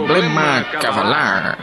[0.00, 1.58] problema cavalar.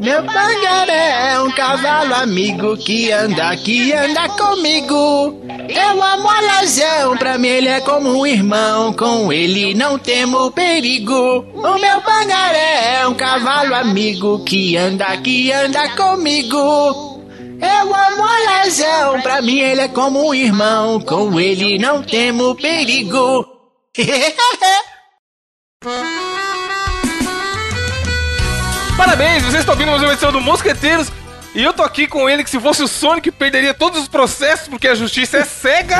[0.00, 5.44] Meu pangaré é um cavalo amigo que anda, que anda comigo.
[5.68, 10.50] Eu amo a lazão, pra mim ele é como um irmão, com ele não temo
[10.50, 11.44] perigo.
[11.54, 17.20] O meu pangaré é um cavalo amigo que anda, que anda comigo.
[17.62, 22.56] Eu amo a lazão, pra mim ele é como um irmão, com ele não temo
[22.56, 23.59] perigo.
[28.96, 31.10] Parabéns, vocês estão ouvindo mais uma edição do Mosqueteiros.
[31.52, 34.68] E eu tô aqui com ele que se fosse o Sonic perderia todos os processos
[34.68, 35.96] porque a justiça é cega.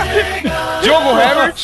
[0.82, 1.56] Diogo Herbert.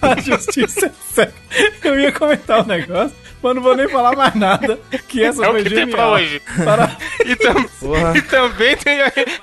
[0.00, 1.34] A justiça é cega.
[1.82, 4.78] Eu ia comentar um negócio, mas não vou nem falar mais nada.
[5.08, 6.12] Que essa É o foi que tem pra genial.
[6.12, 6.40] hoje.
[6.64, 7.68] Para- E, tam-
[8.14, 8.98] e também tem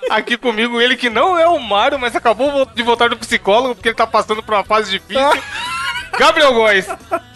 [0.10, 3.90] aqui comigo ele que não é o Mário, mas acabou de voltar do psicólogo porque
[3.90, 5.21] ele tá passando por uma fase difícil.
[6.18, 6.88] Gabriel Góes.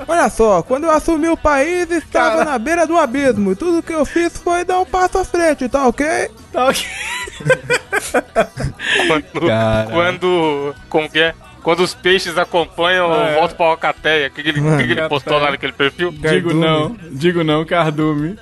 [0.08, 2.52] Olha só, quando eu assumi o país, estava Cara.
[2.52, 3.52] na beira do abismo.
[3.52, 6.06] E tudo que eu fiz foi dar um passo à frente, tá ok?
[6.52, 6.86] Tá ok.
[9.08, 9.90] Quando, Cara.
[9.92, 10.76] quando.
[10.90, 11.34] Como que é?
[11.64, 13.36] Quando os peixes acompanham, É.
[13.36, 14.28] volta pra Alcateia.
[14.28, 16.12] O que, que ele, que que ele postou lá naquele perfil?
[16.12, 18.38] Digo não, digo não, Cardume.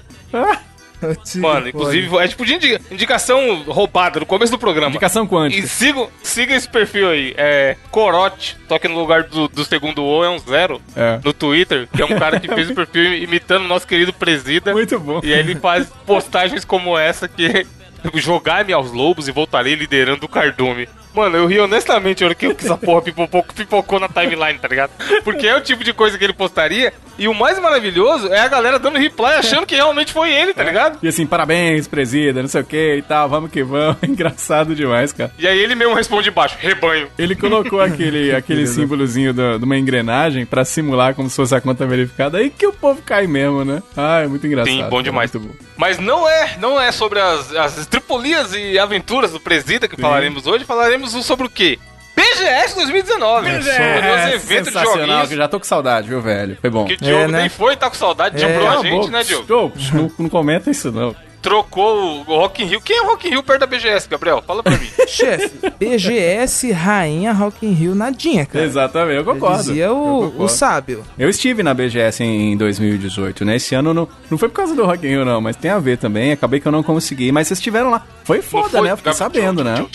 [1.35, 4.89] Mano, inclusive, é tipo de indi- indicação roubada no começo do programa.
[4.89, 5.63] Indicação quântica.
[5.65, 10.03] E siga, siga esse perfil aí, é Corote, só que no lugar do, do segundo
[10.03, 11.19] O é um zero, É.
[11.23, 14.71] no Twitter, que é um cara que fez o perfil imitando o nosso querido Presida.
[14.73, 15.19] Muito bom.
[15.23, 17.65] E aí ele faz postagens como essa que
[18.15, 20.87] jogar-me aos lobos e voltarei liderando o cardume.
[21.13, 24.91] Mano, eu ri honestamente a hora que essa porra pipocou, pipocou na timeline, tá ligado?
[25.23, 26.91] Porque é o tipo de coisa que ele postaria.
[27.17, 30.63] E o mais maravilhoso é a galera dando reply achando que realmente foi ele, tá
[30.63, 30.99] ligado?
[31.01, 33.97] E assim, parabéns, presida, não sei o que e tal, vamos que vamos.
[34.03, 35.31] Engraçado demais, cara.
[35.37, 37.07] E aí ele mesmo responde embaixo, rebanho.
[37.17, 41.85] Ele colocou aquele, aquele símbolozinho de uma engrenagem pra simular como se fosse a conta
[41.85, 42.37] verificada.
[42.37, 43.81] Aí que o povo cai mesmo, né?
[43.95, 44.73] Ah, é muito engraçado.
[44.73, 45.31] Sim, bom demais.
[45.31, 45.49] Bom.
[45.77, 50.47] Mas não é, não é sobre as, as tripulias e aventuras do Presida que falaremos
[50.47, 51.79] hoje, falaremos sobre o quê?
[52.23, 53.49] BGS 2019.
[53.49, 56.57] É, Foi um evento de sensacional, joguinhos que eu já tô com saudade, viu, velho?
[56.61, 56.85] Foi bom.
[56.85, 57.41] que o Diogo né?
[57.41, 58.67] nem foi, tá com saudade, de É.
[58.67, 59.11] a gente, boca.
[59.11, 59.71] né, Diogo?
[59.93, 61.15] Não, não comenta isso, não.
[61.41, 62.79] Trocou o Rock in Rio.
[62.79, 64.41] Quem é o Rock in Rio perto da BGS, Gabriel?
[64.47, 64.87] Fala pra mim.
[65.05, 68.63] Chefe, BGS Rainha Rock in Rio nadinha, cara.
[68.63, 69.57] Exatamente, eu concordo.
[69.57, 70.43] Dizia Eu o, concordo.
[70.45, 71.03] o sábio.
[71.19, 73.57] Eu estive na BGS em 2018, né?
[73.57, 75.79] Esse ano não, não foi por causa do Rock in Rio, não, mas tem a
[75.79, 76.31] ver também.
[76.31, 78.05] Acabei que eu não consegui, mas vocês estiveram lá.
[78.23, 78.91] Foi foda, foi, né?
[78.93, 79.85] Eu fiquei sabendo, né?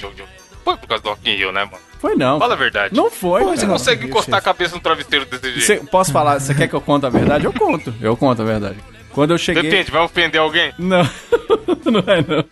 [0.69, 1.79] Foi por causa do Rock in Rio, né, mano?
[1.99, 2.39] Foi não.
[2.39, 2.95] Fala a verdade.
[2.95, 3.73] Não foi, Como você cara.
[3.73, 5.63] consegue Rio, encostar a cabeça no travesseiro desse jeito?
[5.63, 6.39] Cê- posso falar?
[6.41, 7.45] Você quer que eu conte a verdade?
[7.47, 7.95] Eu conto.
[8.01, 8.77] Eu conto a verdade.
[9.13, 9.63] Quando eu cheguei...
[9.63, 10.73] Depende, vai ofender alguém?
[10.79, 11.03] Não,
[11.91, 12.45] não é não.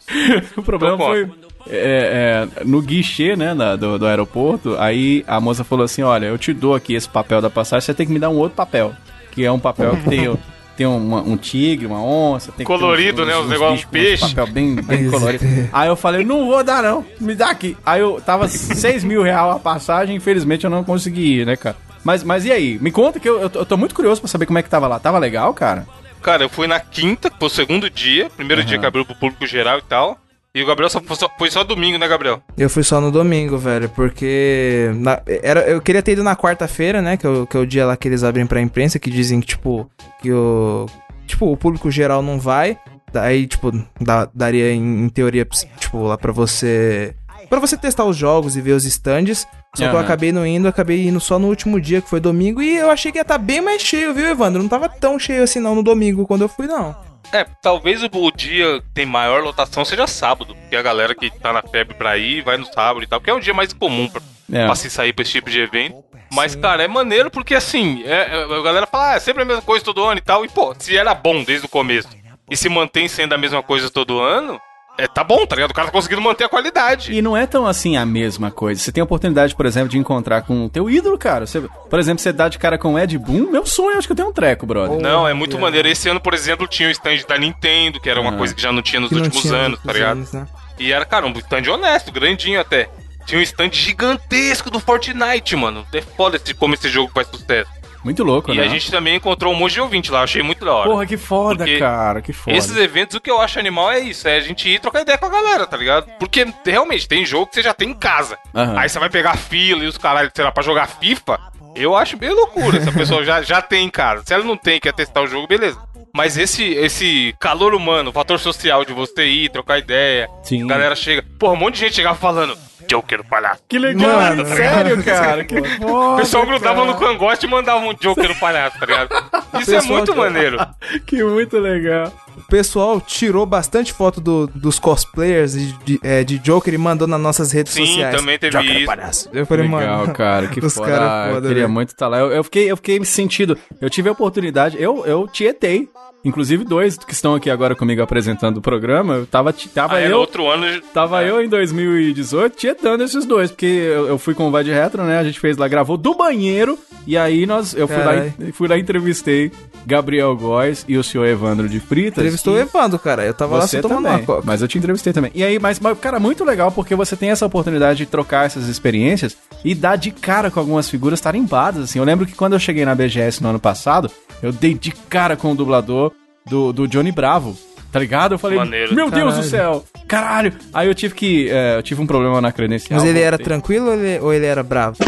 [0.56, 1.30] O problema Então foi
[1.68, 4.76] é, é, no guichê, né, na- do, do aeroporto.
[4.78, 7.92] Aí a moça falou assim: Olha, eu te dou aqui esse papel da passagem, você
[7.94, 8.94] tem que me dar um outro papel.
[9.32, 10.38] Que é um papel que tem, o-
[10.76, 12.52] tem uma- um tigre, uma onça.
[12.52, 14.28] Tem que ter Colorido, né, os negócios, um peixe.
[14.28, 15.44] papel bem, bem colorido.
[15.72, 17.04] Aí eu falei: Não vou dar, não.
[17.20, 17.76] Me dá aqui.
[17.84, 21.76] Aí eu tava 6 mil real a passagem, infelizmente eu não consegui ir, né, cara.
[22.04, 22.78] Mas, mas e aí?
[22.80, 24.70] Me conta que eu, eu, tô, eu tô muito curioso pra saber como é que
[24.70, 24.98] tava lá.
[25.00, 25.86] Tava legal, cara?
[26.22, 29.14] Cara, eu fui na quinta, que foi o segundo dia, primeiro dia que abriu pro
[29.14, 30.18] público geral e tal.
[30.56, 32.40] E o Gabriel só foi, só foi só domingo, né, Gabriel?
[32.56, 37.02] Eu fui só no domingo, velho, porque na- era, eu queria ter ido na quarta-feira,
[37.02, 39.10] né, que é, o, que é o dia lá que eles abrem pra imprensa, que
[39.10, 39.86] dizem que, tipo,
[40.22, 40.86] que o...
[41.26, 42.78] Tipo, o público geral não vai,
[43.12, 45.46] daí, tipo, dá- daria, em, em teoria,
[45.78, 47.14] tipo, lá pra você...
[47.50, 49.46] Pra você testar os jogos e ver os stands,
[49.76, 52.62] só que eu acabei não indo, acabei indo só no último dia, que foi domingo,
[52.62, 54.62] e eu achei que ia estar bem mais cheio, viu, Evandro?
[54.62, 56.96] Não tava tão cheio assim não no domingo, quando eu fui, não.
[57.32, 61.30] É, talvez o, o dia que tem maior lotação seja sábado, porque a galera que
[61.30, 63.72] tá na febre pra ir vai no sábado e tal, que é o dia mais
[63.72, 64.22] comum pra,
[64.52, 64.64] É.
[64.66, 66.02] pra se sair pra esse tipo de evento.
[66.32, 69.46] Mas, cara, é maneiro porque assim, é- é- a galera fala, ah, é sempre a
[69.46, 70.44] mesma coisa todo ano e tal.
[70.44, 72.08] E, pô, se era bom desde o começo
[72.50, 74.60] e se mantém sendo a mesma coisa todo ano,
[74.98, 75.70] é, tá bom, tá ligado?
[75.70, 77.12] O cara tá conseguindo manter a qualidade.
[77.12, 78.80] E não é tão assim a mesma coisa.
[78.80, 81.46] Você tem a oportunidade, por exemplo, de encontrar com o teu ídolo, cara.
[81.46, 84.12] Você, por exemplo, você dá de cara com o Ed Boon, meu sonho, acho que
[84.12, 85.00] eu tenho um treco, brother.
[85.00, 85.88] Não, é muito maneiro.
[85.88, 88.36] Esse ano, por exemplo, tinha o stand da Nintendo, que era uma Ah.
[88.36, 90.12] coisa que já não tinha nos últimos tinha anos, tá ligado?
[90.12, 90.46] anos, né?
[90.78, 92.88] E era, cara, um stand honesto, grandinho até.
[93.24, 95.84] Tinha um stand gigantesco do Fortnite, mano.
[95.92, 97.68] É foda esse, como esse jogo faz sucesso.
[98.06, 98.62] Muito louco, E né?
[98.64, 100.88] a gente também encontrou um monte de ouvinte lá, eu achei muito da hora.
[100.88, 102.56] Porra, que foda, Porque cara, que foda.
[102.56, 105.18] Esses eventos, o que eu acho animal é isso, é a gente ir trocar ideia
[105.18, 106.06] com a galera, tá ligado?
[106.16, 108.38] Porque realmente tem jogo que você já tem em casa.
[108.54, 108.78] Aham.
[108.78, 111.36] Aí você vai pegar fila e os caralho, sei lá, pra jogar FIFA.
[111.74, 114.22] Eu acho bem loucura se a pessoa já, já tem em casa.
[114.24, 115.76] Se ela não tem e quer testar o jogo, beleza.
[116.14, 120.62] Mas esse, esse calor humano, o fator social de você ir, trocar ideia, Sim.
[120.62, 121.22] a galera chega.
[121.40, 122.56] Porra, um monte de gente chegava falando,
[122.88, 123.62] Joker palhaço.
[123.68, 125.44] Que legal, Mano, sério, cara.
[125.44, 126.86] Que O foda, pessoal grudava cara.
[126.92, 129.08] no cangote e mandava um Joker no palhaço, tá ligado?
[129.60, 130.58] Isso é Pessoal muito que- maneiro.
[131.06, 132.12] Que muito legal.
[132.36, 137.08] O pessoal tirou bastante foto do- dos cosplayers de, de, é, de Joker e mandou
[137.08, 138.14] nas nossas redes Sim, sociais.
[138.16, 138.86] também teve Joker é isso.
[138.86, 139.28] palhaço.
[139.32, 140.12] Eu falei, Legal, mano.
[140.14, 140.86] cara, que foda.
[140.90, 141.72] cara eu foda, queria velho.
[141.74, 142.18] muito estar lá.
[142.18, 143.56] Eu, eu fiquei, eu fiquei me sentindo.
[143.80, 145.88] Eu tive a oportunidade, eu, eu tietei.
[146.26, 149.14] Inclusive dois que estão aqui agora comigo apresentando o programa.
[149.14, 150.18] Eu tava, tava Aí no eu.
[150.18, 150.82] outro ano.
[150.92, 151.30] Tava é.
[151.30, 155.04] eu em 2018 tietando esses dois, porque eu, eu fui com o Vai de Retro,
[155.04, 155.18] né?
[155.18, 156.76] A gente fez lá, gravou do banheiro,
[157.06, 158.34] e aí nós, eu fui lá, Carai.
[158.40, 159.52] e- fui lá entrevistei
[159.86, 162.18] Gabriel Góes e o senhor Evandro de Fritas.
[162.18, 163.24] Entrevistou o e- Evandro, cara.
[163.24, 164.42] Eu tava lá você só tomando também, uma coca.
[164.44, 165.30] mas eu te entrevistei também.
[165.32, 168.66] E aí, mas, mas, cara, muito legal porque você tem essa oportunidade de trocar essas
[168.66, 172.00] experiências e dar de cara com algumas figuras tarimbadas, assim.
[172.00, 174.10] Eu lembro que quando eu cheguei na BGS no ano passado,
[174.42, 176.12] eu dei de cara com o dublador
[176.44, 177.56] do, do Johnny Bravo.
[177.92, 178.32] Tá ligado?
[178.34, 178.94] Eu falei, Maneiro.
[178.94, 180.52] meu Deus do céu, caralho.
[180.74, 183.00] Aí eu tive que, é, eu tive um problema na credencial.
[183.00, 183.44] Mas ele era voltei.
[183.46, 184.96] tranquilo ou ele, ou ele era bravo?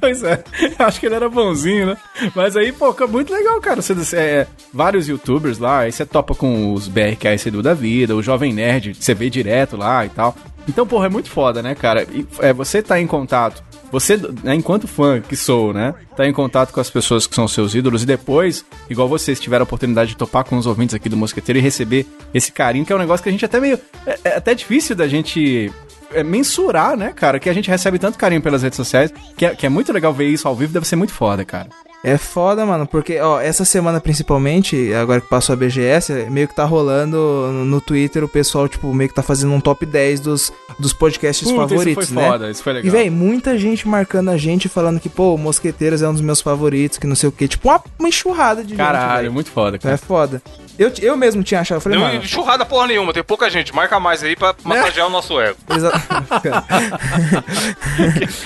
[0.00, 0.44] Pois é,
[0.78, 1.96] acho que ele era bonzinho, né?
[2.34, 3.82] Mas aí, pô, fica muito legal, cara.
[3.82, 8.14] Você, você- é, vários youtubers lá, aí você topa com os BRKS do da vida,
[8.14, 10.36] o Jovem Nerd, você vê direto lá e tal.
[10.68, 12.04] Então, porra, é muito foda, né, cara?
[12.12, 16.32] E, é, você tá em contato, você, né, enquanto fã que sou, né, tá em
[16.32, 20.10] contato com as pessoas que são seus ídolos e depois, igual vocês tiveram a oportunidade
[20.10, 22.04] de topar com os ouvintes aqui do Mosqueteiro e receber
[22.34, 23.78] esse carinho, que é um negócio que a gente até meio.
[24.04, 25.72] É, é até difícil da gente
[26.12, 27.38] é, mensurar, né, cara?
[27.38, 30.12] Que a gente recebe tanto carinho pelas redes sociais, que é, que é muito legal
[30.12, 31.68] ver isso ao vivo, deve ser muito foda, cara.
[32.04, 36.54] É foda, mano, porque, ó, essa semana principalmente, agora que passou a BGS, meio que
[36.54, 37.16] tá rolando
[37.64, 41.46] no- Twitter o pessoal, tipo, meio que tá fazendo um top 10 dos, dos podcasts
[41.48, 42.28] Puta, favoritos, isso foi né?
[42.30, 42.88] foda, isso foi legal.
[42.88, 46.20] E, véi, muita gente marcando a gente, falando que, pô, o Mosqueteiros é um dos
[46.22, 47.48] meus favoritos, que não sei o quê.
[47.48, 49.30] Tipo, uma, uma enxurrada de gente, Caralho, véi.
[49.30, 49.94] muito foda, cara.
[49.94, 50.42] É foda.
[50.78, 52.24] Eu, eu mesmo tinha achado, eu falei, Não, mano...
[52.24, 53.74] churrada porra nenhuma, tem pouca gente.
[53.74, 55.56] Marca mais aí pra massagear o nosso ego.
[55.70, 55.92] exa-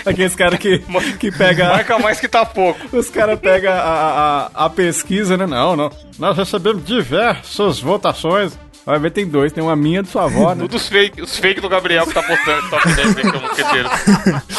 [0.04, 0.82] Aqueles caras que,
[1.18, 1.68] que pega.
[1.68, 2.78] Marca mais que tá pouco.
[2.96, 5.46] Os caras pegam a, a, a, pesquisa, né?
[5.46, 5.90] Não, não.
[6.18, 8.58] Nós recebemos diversas votações.
[8.84, 9.52] Vai ver, tem dois.
[9.52, 10.62] Tem uma minha de sua avó, né?
[10.62, 13.38] Tudo os fake, os fake do Gabriel que tá postando top 10 aí que é
[13.38, 13.90] o mosqueteiro.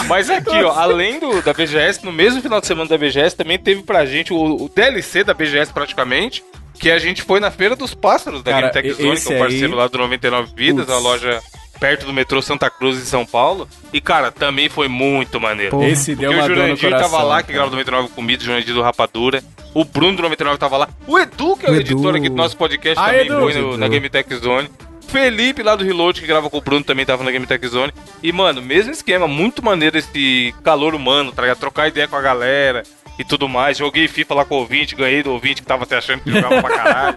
[0.07, 3.57] Mas aqui, ó, além do, da BGS, no mesmo final de semana da BGS, também
[3.57, 6.44] teve pra gente o, o DLC da BGS praticamente,
[6.79, 9.35] que a gente foi na Feira dos Pássaros da Cara, Game Tech Zone, que é
[9.35, 10.97] um parceiro aí- lá do 99 Vidas, Putz.
[10.97, 11.41] a loja
[11.79, 13.67] perto do metrô Santa Cruz em São Paulo.
[13.93, 15.71] E, cara, também foi muito maneiro.
[15.71, 15.87] Porra.
[15.89, 17.09] Esse deu uma o dor no Jurandir coração.
[17.11, 17.53] tava lá, que cara.
[17.53, 19.43] grava do 99 comigo, o Jurandir do Rapadura.
[19.73, 20.89] O Bruno do 99 tava lá.
[21.07, 22.17] O Edu, que é o, O editor Edu.
[22.17, 23.39] aqui do nosso podcast, Ah, também Edu.
[23.39, 23.87] foi no- na.
[23.87, 24.69] Game Tech Zone.
[25.07, 27.91] Felipe lá do Reload, que grava com o Bruno, também tava na Game Tech Zone.
[28.21, 31.57] E, mano, mesmo esquema, muito maneiro esse calor humano, tá ligado?
[31.59, 32.83] Trocar ideia com a galera
[33.19, 33.77] e tudo mais.
[33.77, 36.62] Joguei FIFA lá com o ouvinte, ganhei do ouvinte que tava se achando que jogava
[36.62, 37.16] pra caralho.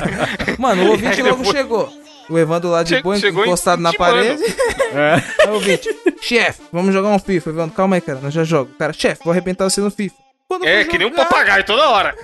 [0.58, 1.92] Mano, o ouvinte logo depois- chegou.
[2.30, 4.42] O Evandro lá de Che- boa, encostado na parede.
[4.94, 5.14] É.
[5.44, 5.88] Aí o ouvinte,
[6.20, 7.48] chefe, vamos jogar um FIFA.
[7.50, 8.70] Evandro, calma aí, cara, nós já jogo.
[8.78, 10.14] Cara, chefe, vou arrebentar você no FIFA.
[10.46, 12.14] Quando É, que nem um papagaio toda hora.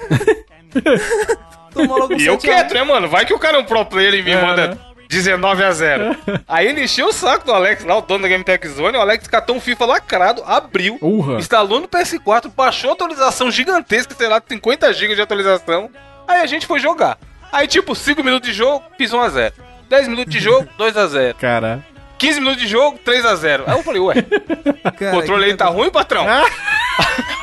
[1.72, 2.56] tomou logo E eu 7 a 1.
[2.56, 3.08] quieto, né, mano?
[3.08, 4.78] Vai que o cara é um pro player e me É, manda né?
[5.08, 6.16] 19 a 0.
[6.46, 8.96] Aí ele encheu o saco do Alex lá, o dono da Game Tech Zone.
[8.96, 11.38] O Alex catou um FIFA lacrado, abriu, Urra.
[11.38, 15.90] instalou no PS4, baixou a atualização gigantesca, sei lá, 50 GB de atualização.
[16.26, 17.18] Aí a gente foi jogar.
[17.50, 19.54] Aí, tipo, 5 minutos de jogo, fiz 1 a 0.
[19.88, 21.34] 10 minutos de jogo, 2 a 0.
[21.38, 21.82] Cara.
[22.18, 23.64] 15 minutos de jogo, 3 a 0.
[23.66, 24.14] Aí eu falei, ué,
[24.98, 26.26] Cara, o controle aí tá ruim, patrão?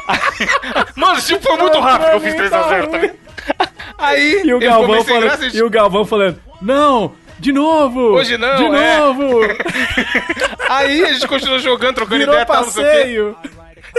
[0.96, 3.00] Mano, esse tipo foi muito rápido que eu fiz 3 a 0, tá?
[3.98, 5.24] Aí, E o Galvão falando.
[5.24, 6.40] graça, a gente- E o Galvão falando.
[6.62, 7.14] Não!
[7.40, 8.00] De novo!
[8.00, 9.40] Hoje não, De é." novo!
[10.70, 12.98] Aí a gente continuou jogando, trocando Virou ideia tal, não sei o quê.
[12.98, 13.38] passeio!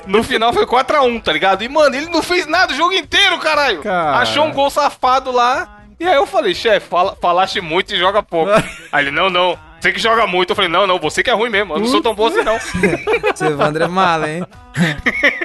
[0.06, 1.62] No final foi 4x1, tá ligado?
[1.62, 3.82] E, mano, ele não fez nada o jogo inteiro, caralho.
[3.82, 4.18] Cara.
[4.18, 5.80] Achou um gol safado lá.
[5.98, 8.50] E aí eu falei, chefe, fala, falaste muito e joga pouco.
[8.92, 9.58] aí ele, não, não.
[9.80, 10.50] Você que joga muito.
[10.50, 11.74] Eu falei, não, não, você que é ruim mesmo.
[11.74, 12.56] Eu não sou tão bom assim, não.
[13.32, 14.44] Esse Evandro é mala, hein?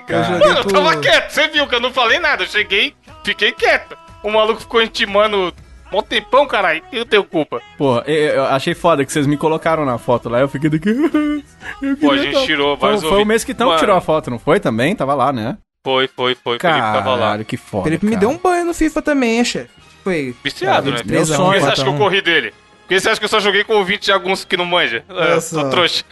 [0.08, 1.30] Eu Mano, eu tava quieto.
[1.30, 2.44] Você viu que eu não falei nada.
[2.44, 2.94] Eu cheguei,
[3.24, 3.98] fiquei quieto.
[4.24, 5.54] O maluco ficou intimando
[6.00, 6.82] um tempão, caralho.
[6.92, 7.62] Eu tenho culpa.
[7.78, 10.40] Porra, eu, eu achei foda que vocês me colocaram na foto lá.
[10.40, 10.90] Eu fiquei daqui.
[11.82, 12.46] eu Pô, a gente tal.
[12.46, 13.28] tirou Foi, vários foi o ouvintes.
[13.28, 13.80] Mesquitão que Mano.
[13.80, 14.96] tirou a foto, não foi também?
[14.96, 15.58] Tava lá, né?
[15.84, 16.58] Foi, foi, foi.
[16.58, 17.18] O Felipe tava lá.
[17.20, 17.84] Caralho, que foda.
[17.86, 18.20] Felipe me cara.
[18.22, 19.70] deu um banho no FIFA também, hein, chefe?
[20.04, 20.36] Foi.
[20.44, 20.98] Viciado, né?
[20.98, 21.52] 23 Meu a Por sonho.
[21.52, 21.98] que 1, você acha que eu 4 a 1.
[21.98, 22.54] corri dele?
[22.82, 25.04] Porque você acha que eu só joguei com ouvinte de alguns que não manja?
[25.10, 25.70] É, Olha sou só.
[25.70, 26.04] trouxa.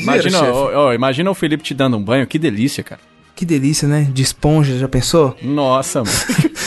[0.00, 3.00] Imagina, ó, ó, imagina o Felipe te dando um banho, que delícia, cara.
[3.34, 4.06] Que delícia, né?
[4.12, 5.34] De esponja, já pensou?
[5.42, 6.12] Nossa, mano.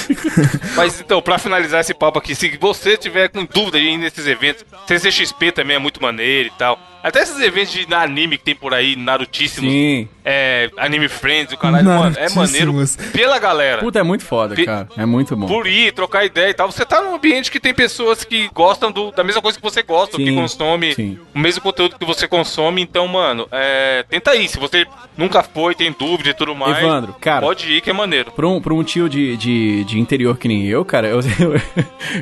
[0.75, 4.65] Mas então, pra finalizar esse papo aqui, se você tiver com dúvida aí nesses eventos,
[4.87, 6.79] CCXP também é muito maneiro e tal.
[7.05, 10.07] Até esses eventos de anime que tem por aí, Narutíssimos, Sim.
[10.25, 12.73] é, Anime Friends, o caralho, mano, é maneiro
[13.13, 13.79] pela galera.
[13.79, 14.87] Puta, é muito foda, Pe- cara.
[14.97, 15.45] É muito bom.
[15.45, 16.71] Por ir, trocar ideia e tal.
[16.71, 19.83] Você tá num ambiente que tem pessoas que gostam do- da mesma coisa que você
[19.83, 21.19] gosta, que Sim, consome sim.
[21.35, 22.81] o mesmo conteúdo que você consome.
[22.81, 24.47] Então, mano, é, tenta aí.
[24.47, 27.41] Se você nunca foi, tem dúvida e tudo mais, Evandro, cara.
[27.45, 28.31] pode ir que é maneiro.
[28.31, 31.61] Pra um, pra um tio de, de, de interior que nem eu, cara, eu, eu,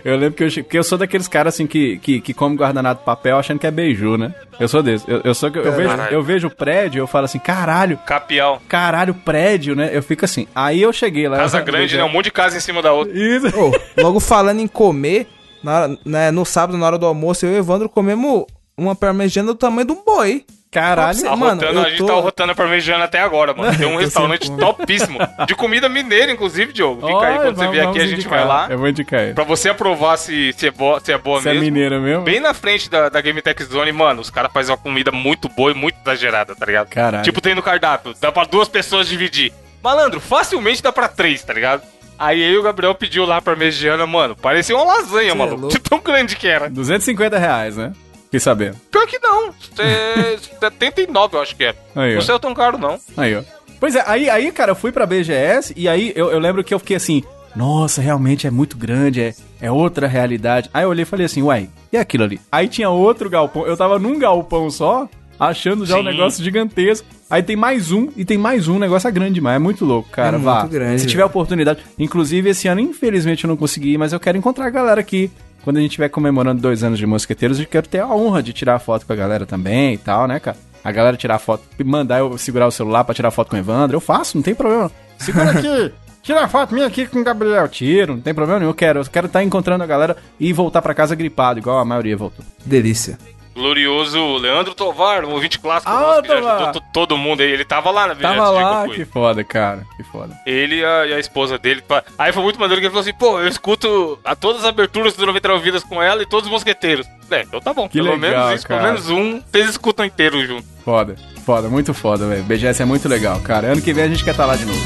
[0.04, 3.00] eu lembro que eu, porque eu sou daqueles caras assim que, que, que come guardanapo
[3.00, 4.36] de papel achando que é beiju, né?
[4.60, 5.10] Eu sou desse.
[5.10, 6.14] Eu, eu sou que eu, vejo, Caralho.
[6.14, 8.60] eu vejo prédio eu falo assim, caralho, Capial.
[8.68, 9.90] caralho, prédio, né?
[9.94, 10.48] Eu fico assim.
[10.56, 11.38] Aí eu cheguei lá.
[11.38, 12.04] Casa eu- grande, né?
[12.04, 13.14] Um monte de casa em cima da outra.
[13.18, 13.48] Isso.
[13.58, 15.28] Ô, logo falando em comer,
[15.64, 19.48] na né, no sábado, na hora do almoço, eu e o Evandro comemos uma parmegiana
[19.54, 20.44] do tamanho de um boi.
[20.74, 20.96] Caralho.
[20.96, 23.54] Pra você, Tá Mano, rotando, eu a gente tô- tá rotando a parmegiana até agora,
[23.54, 23.76] mano.
[23.78, 25.20] Tem um restaurante topíssimo.
[25.48, 27.06] De comida mineira, inclusive, Diogo.
[27.08, 28.40] Fica aí, Olha, quando você vamos- vier aqui, a gente indicar.
[28.40, 28.68] vai lá.
[28.70, 29.34] Eu vou indicar.
[29.34, 31.66] Pra você aprovar se, se, é, boa, se é boa Você é mesmo.
[31.66, 32.24] mineira mesmo?
[32.24, 35.48] Bem na frente da, da Game Tech Zone, mano, os caras fazem uma comida muito
[35.50, 36.88] boa e muito exagerada, tá ligado?
[36.90, 37.24] Caralho.
[37.24, 39.54] Tipo, tem no cardápio, dá pra duas pessoas dividir.
[39.84, 41.82] Malandro, facilmente dá pra três, tá ligado?
[42.18, 45.62] Aí aí o Gabriel pediu lá a parmegiana, mano, parecia uma lasanha, Cê é maluco.
[45.62, 45.76] louco.
[45.76, 46.70] De tão grande que era.
[46.70, 47.92] 250 reais, né?
[48.34, 48.78] Fiquei sabendo.
[48.90, 49.54] Pior que não.
[49.76, 51.76] Cê- 79 eu acho que é.
[51.96, 52.16] Aí.
[52.16, 52.98] Não saiu tão caro, não.
[53.16, 53.44] Aí, ó.
[53.80, 56.74] Pois é, aí, aí, cara, eu fui pra BGS e aí eu, eu lembro que
[56.74, 57.22] eu fiquei assim,
[57.56, 60.68] nossa, realmente é muito grande, é, é outra realidade.
[60.74, 62.40] Aí eu olhei e falei assim, uai, e aquilo ali?
[62.52, 65.08] Aí tinha outro galpão, eu tava num galpão só,
[65.40, 66.06] achando já um Sim.
[66.06, 67.06] negócio gigantesco.
[67.30, 69.84] Aí tem mais um, e tem mais um, o negócio é grande demais, é muito
[69.86, 70.60] louco, cara, É vá.
[70.62, 71.84] muito grande, Se tiver oportunidade.
[72.00, 75.30] Inclusive, esse ano, infelizmente, eu não consegui ir, mas eu quero encontrar a galera aqui.
[75.64, 78.52] Quando a gente estiver comemorando dois anos de Mosqueteiros, eu quero ter a honra de
[78.52, 80.58] tirar foto com a galera também e tal, né, cara?
[80.84, 83.96] A galera tirar foto, mandar eu segurar o celular pra tirar foto com o Evandro,
[83.96, 84.92] eu faço, não tem problema.
[85.18, 87.68] Segura aqui, tira a foto minha aqui com o Gabriel.
[87.70, 89.00] Tiro, não tem problema nenhum, eu quero.
[89.00, 92.44] Eu quero estar encontrando a galera e voltar pra casa gripado, igual a maioria voltou.
[92.66, 93.18] Delícia.
[93.54, 97.52] Glorioso Leandro Tovar, um ouvinte clássico Ah, nosso, já ajudou to- todo mundo aí.
[97.52, 98.96] Ele tava lá na Tava BGS, dia lá, que eu fui.
[99.06, 100.36] que foda, cara, que foda.
[100.46, 101.82] Ele e a, e a esposa dele.
[101.82, 102.04] pá.
[102.18, 105.14] Aí foi muito maneiro que ele falou assim: pô, eu escuto a todas as aberturas
[105.16, 107.08] do 99 Vidas com ela e todos os mosqueteiros.
[107.32, 107.88] É, então tá bom.
[107.88, 108.82] Que pelo legal, menos isso, cara.
[108.82, 110.66] pelo menos um, vocês escutam inteiro junto.
[110.84, 112.44] Foda, foda, muito foda, velho.
[112.44, 113.68] BGS é muito legal, cara.
[113.68, 114.80] Ano que vem a gente quer estar lá de novo.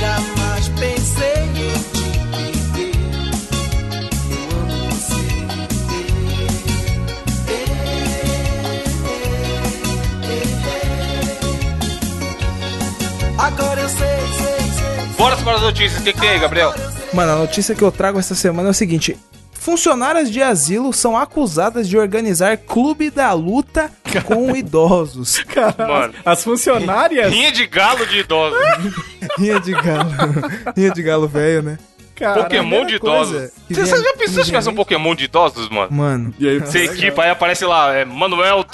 [0.00, 0.37] Jamais
[13.38, 15.16] Agora eu sei, sei, sei.
[15.16, 16.00] Bora para as notícias.
[16.00, 16.74] O que, que tem aí, Gabriel?
[17.12, 19.16] Mano, a notícia que eu trago essa semana é o seguinte:
[19.52, 23.90] funcionárias de asilo são acusadas de organizar clube da luta
[24.24, 25.44] com idosos.
[25.78, 26.14] Mano.
[26.24, 27.32] As funcionárias.
[27.32, 28.58] Rinha de galo de idosos.
[29.38, 30.10] Rinha de galo.
[30.76, 31.78] Rinha de galo velho, né?
[32.18, 33.50] Cara, Pokémon de idosos.
[33.68, 35.88] Você já que pensou se tivesse um Pokémon de idosos, mano?
[35.90, 38.64] Mano, E aí, Você equipa, aí aparece lá, é, Manuel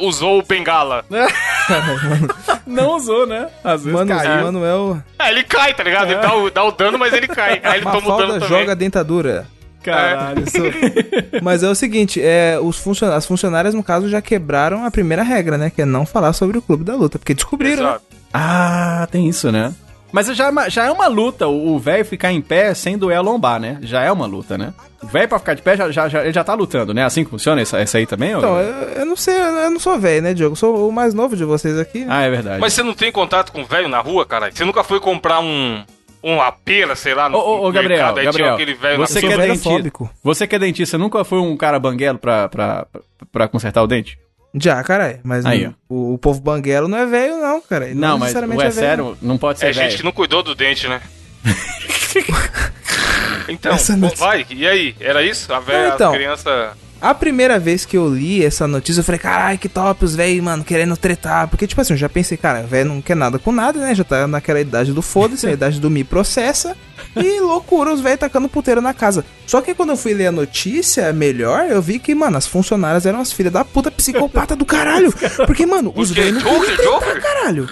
[0.00, 1.04] usou o bengala.
[2.66, 3.48] não usou, né?
[3.64, 4.44] Às vezes mano, caiu.
[4.44, 5.02] Manuel.
[5.18, 6.10] É, ele cai, tá ligado?
[6.10, 7.60] Ele dá o, dá o dano, mas ele cai.
[7.62, 8.48] Aí ele toma o Mafalda dano também.
[8.48, 9.46] joga dentadura.
[9.82, 10.44] Caralho.
[11.42, 13.10] Mas é o seguinte, é, os funcion...
[13.10, 15.70] as funcionárias, no caso, já quebraram a primeira regra, né?
[15.70, 17.18] Que é não falar sobre o clube da luta.
[17.18, 17.88] Porque descobriram, né?
[17.88, 18.04] Exato.
[18.32, 19.74] Ah, tem isso, né?
[20.12, 23.16] Mas já é uma, já é uma luta o velho ficar em pé sem doer
[23.16, 23.78] a lombar, né?
[23.82, 24.74] Já é uma luta, né?
[25.02, 27.02] O velho pra ficar de pé, já, já, já- ele já tá lutando, né?
[27.02, 28.34] Assim que funciona essa, essa aí também?
[28.34, 30.52] ou- Então, eu, eu não sei, eu não sou velho, né, Diogo?
[30.52, 32.00] Eu sou o mais novo de vocês aqui.
[32.00, 32.06] né?
[32.10, 32.60] Ah, é verdade.
[32.60, 34.54] Mas você não tem contato com velho na rua, caralho?
[34.54, 35.82] Você nunca foi comprar um.
[36.22, 38.96] Uma pera, sei lá, no Ô, ô, ô, Gabriel, mercado, aí tinha Gabriel, aquele velho
[38.98, 42.86] você que é dentista, você que é dentista, nunca foi um cara banguelo pra, pra,
[42.92, 43.00] pra,
[43.32, 44.16] pra consertar o dente?
[44.54, 45.20] Já, caralho.
[45.22, 47.86] Mas Aí, não- o, o povo banguelo não é velho, não, cara.
[47.86, 50.42] Ele Não, mas necessariamente ué, velho, sério, não pode ser É gente que não cuidou
[50.42, 51.00] do dente, né?
[53.48, 54.94] então, pô, vai, e aí?
[55.00, 55.52] Era isso?
[55.52, 56.12] A velha, Então.
[56.12, 56.72] a criança.
[57.00, 60.44] A primeira vez que eu li essa notícia, eu falei, caralho, que top, os velhos,
[60.44, 61.48] mano, querendo tretar.
[61.48, 63.92] Porque, tipo assim, eu já pensei, cara, velho não quer nada com nada, né?
[63.92, 66.76] Já tá naquela idade do foda-se, a idade do me processa.
[67.16, 69.24] E loucura, os velhos tacando puteiro na casa.
[69.52, 73.04] Só que quando eu fui ler a notícia melhor, eu vi que, mano, as funcionárias
[73.04, 75.12] eram as filhas da puta psicopata do caralho.
[75.46, 77.68] Porque, mano, os velhos não queriam tretar, caralho.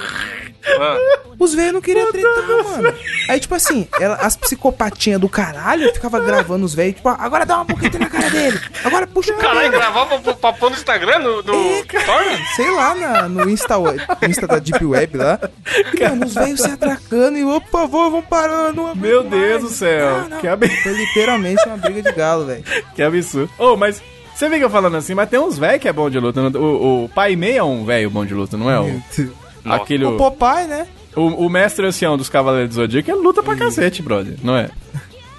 [0.62, 0.98] Ah,
[1.38, 2.94] Os velhos não queriam tretar, mano.
[3.30, 7.56] Aí, tipo assim, ela- as psicopatinhas do caralho ficava gravando os velhos, tipo, agora dá
[7.56, 8.60] uma boqueta na cara dele.
[8.84, 9.72] Agora puxa o caralho, cabelo.
[9.82, 12.38] gravava pra, pra pôr no Instagram do, do É, cara.
[12.56, 15.40] Sei lá, na- no Insta, no Insta da Deep Web lá.
[15.98, 18.70] E, mano, os velhos se atracando e, ô, por favor, vamos parar.
[18.74, 19.30] Não aguento Meu mais.
[19.42, 20.38] Deus do céu, Não, não.
[20.40, 20.68] que, ab...
[20.82, 22.64] Foi literalmente uma briga de galo, velho.
[22.94, 23.50] que absurdo.
[23.58, 24.02] Ô, mas
[24.34, 26.40] você fica falando assim, mas tem uns velhos que é bom de luta.
[26.58, 28.80] O, o pai Mei é um velho bom de luta, não é?
[28.80, 29.02] O,
[29.64, 29.82] Nossa.
[29.82, 30.86] aquele, O Popeye, né?
[31.14, 34.70] o, o mestre ancião dos Cavaleiros do Zodíaco, ele luta pra cacete, brother, não é?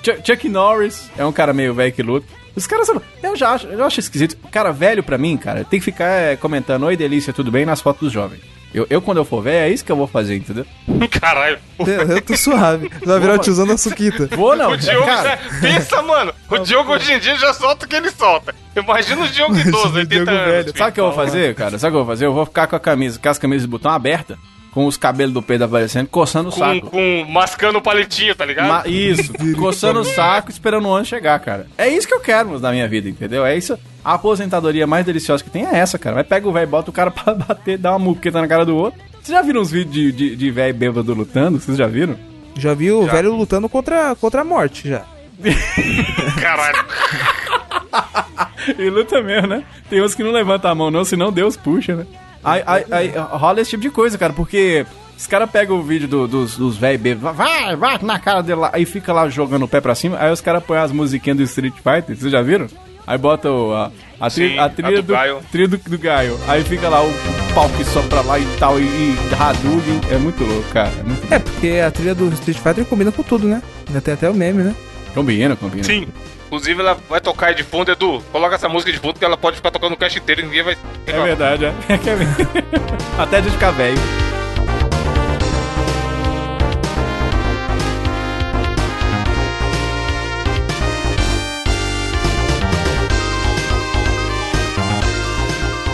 [0.04, 2.28] Chuck, Chuck Norris é um cara meio velho que luta.
[2.56, 3.02] Os caras são.
[3.24, 4.36] Eu já acho, eu acho esquisito.
[4.52, 7.82] Cara, velho pra mim, cara, tem que ficar é, comentando Oi, delícia, tudo bem nas
[7.82, 8.42] fotos dos jovens.
[8.74, 10.66] Eu, eu, quando eu for velho, é isso que eu vou fazer, entendeu?
[11.20, 11.60] Caralho.
[11.80, 12.90] Eu, eu tô suave.
[13.06, 14.28] Vai virar o tiozão da suquita.
[14.36, 14.72] Vou não.
[14.72, 15.60] O Diogo cara, já.
[15.60, 16.34] Pensa, mano.
[16.50, 18.56] O Diogo hoje em dia já solta o que ele solta.
[18.76, 20.46] Imagina o Diogo idoso, 80 Diogo anos.
[20.46, 20.78] velho.
[20.78, 21.78] Sabe o que eu vou fazer, cara?
[21.78, 22.26] Sabe o que eu vou fazer?
[22.26, 24.38] Eu vou ficar com a camisa, com as camisas de botão aberta,
[24.72, 26.90] com os cabelos do peito aparecendo, coçando o Com, saco.
[26.90, 28.68] com mascando o palitinho, tá ligado?
[28.70, 31.68] Ma- isso, coçando o saco, esperando o ano chegar, cara.
[31.78, 33.46] É isso que eu quero na minha vida, entendeu?
[33.46, 33.78] É isso.
[34.04, 36.16] A aposentadoria mais deliciosa que tem é essa, cara.
[36.16, 38.76] Vai pega o velho, bota o cara pra bater, dá uma muqueta na cara do
[38.76, 39.00] outro.
[39.22, 41.60] Vocês já viram uns vídeos de, de, de velho bêbado lutando?
[41.60, 42.16] Vocês já viram?
[42.58, 43.12] Já vi o Já.
[43.12, 45.04] velho lutando contra, contra a morte, já.
[46.40, 46.86] Caralho.
[48.78, 49.64] E luta mesmo, né?
[49.90, 52.06] Tem uns que não levantam a mão, não, senão Deus puxa, né?
[52.44, 54.86] Aí, aí, aí rola esse tipo de coisa, cara, porque
[55.18, 58.60] os caras pegam o vídeo do- dos, dos velhos bêbados, vai, vai na cara dele
[58.62, 61.38] lá, aí fica lá jogando o pé pra cima, aí os caras põem as musiquinhas
[61.38, 62.68] do Street Fighter, vocês já viram?
[63.06, 65.40] Aí bota o- a, a, tri- Sim, a a trilha do do, Gaio.
[65.52, 66.40] trilha do, do Gaio.
[66.48, 70.02] Aí fica lá o, o pau que sopra lá e tal, e, e Hadouken.
[70.12, 70.92] É muito louco, cara.
[71.00, 73.62] É muito É, porque a trilha do Street Fighter combina com tudo, né?
[73.92, 74.76] Já tem até o meme, né?
[75.16, 75.84] Combina, combina.
[75.84, 76.08] Sim.
[76.52, 78.22] Inclusive, ela vai tocar aí de fundo, Edu.
[78.30, 80.62] Coloca essa música de fundo que ela pode ficar tocando o cast inteiro e ninguém
[80.62, 80.78] vai.
[81.08, 81.70] É verdade, é.
[81.88, 83.22] É é.
[83.24, 83.98] Até de ficar velho.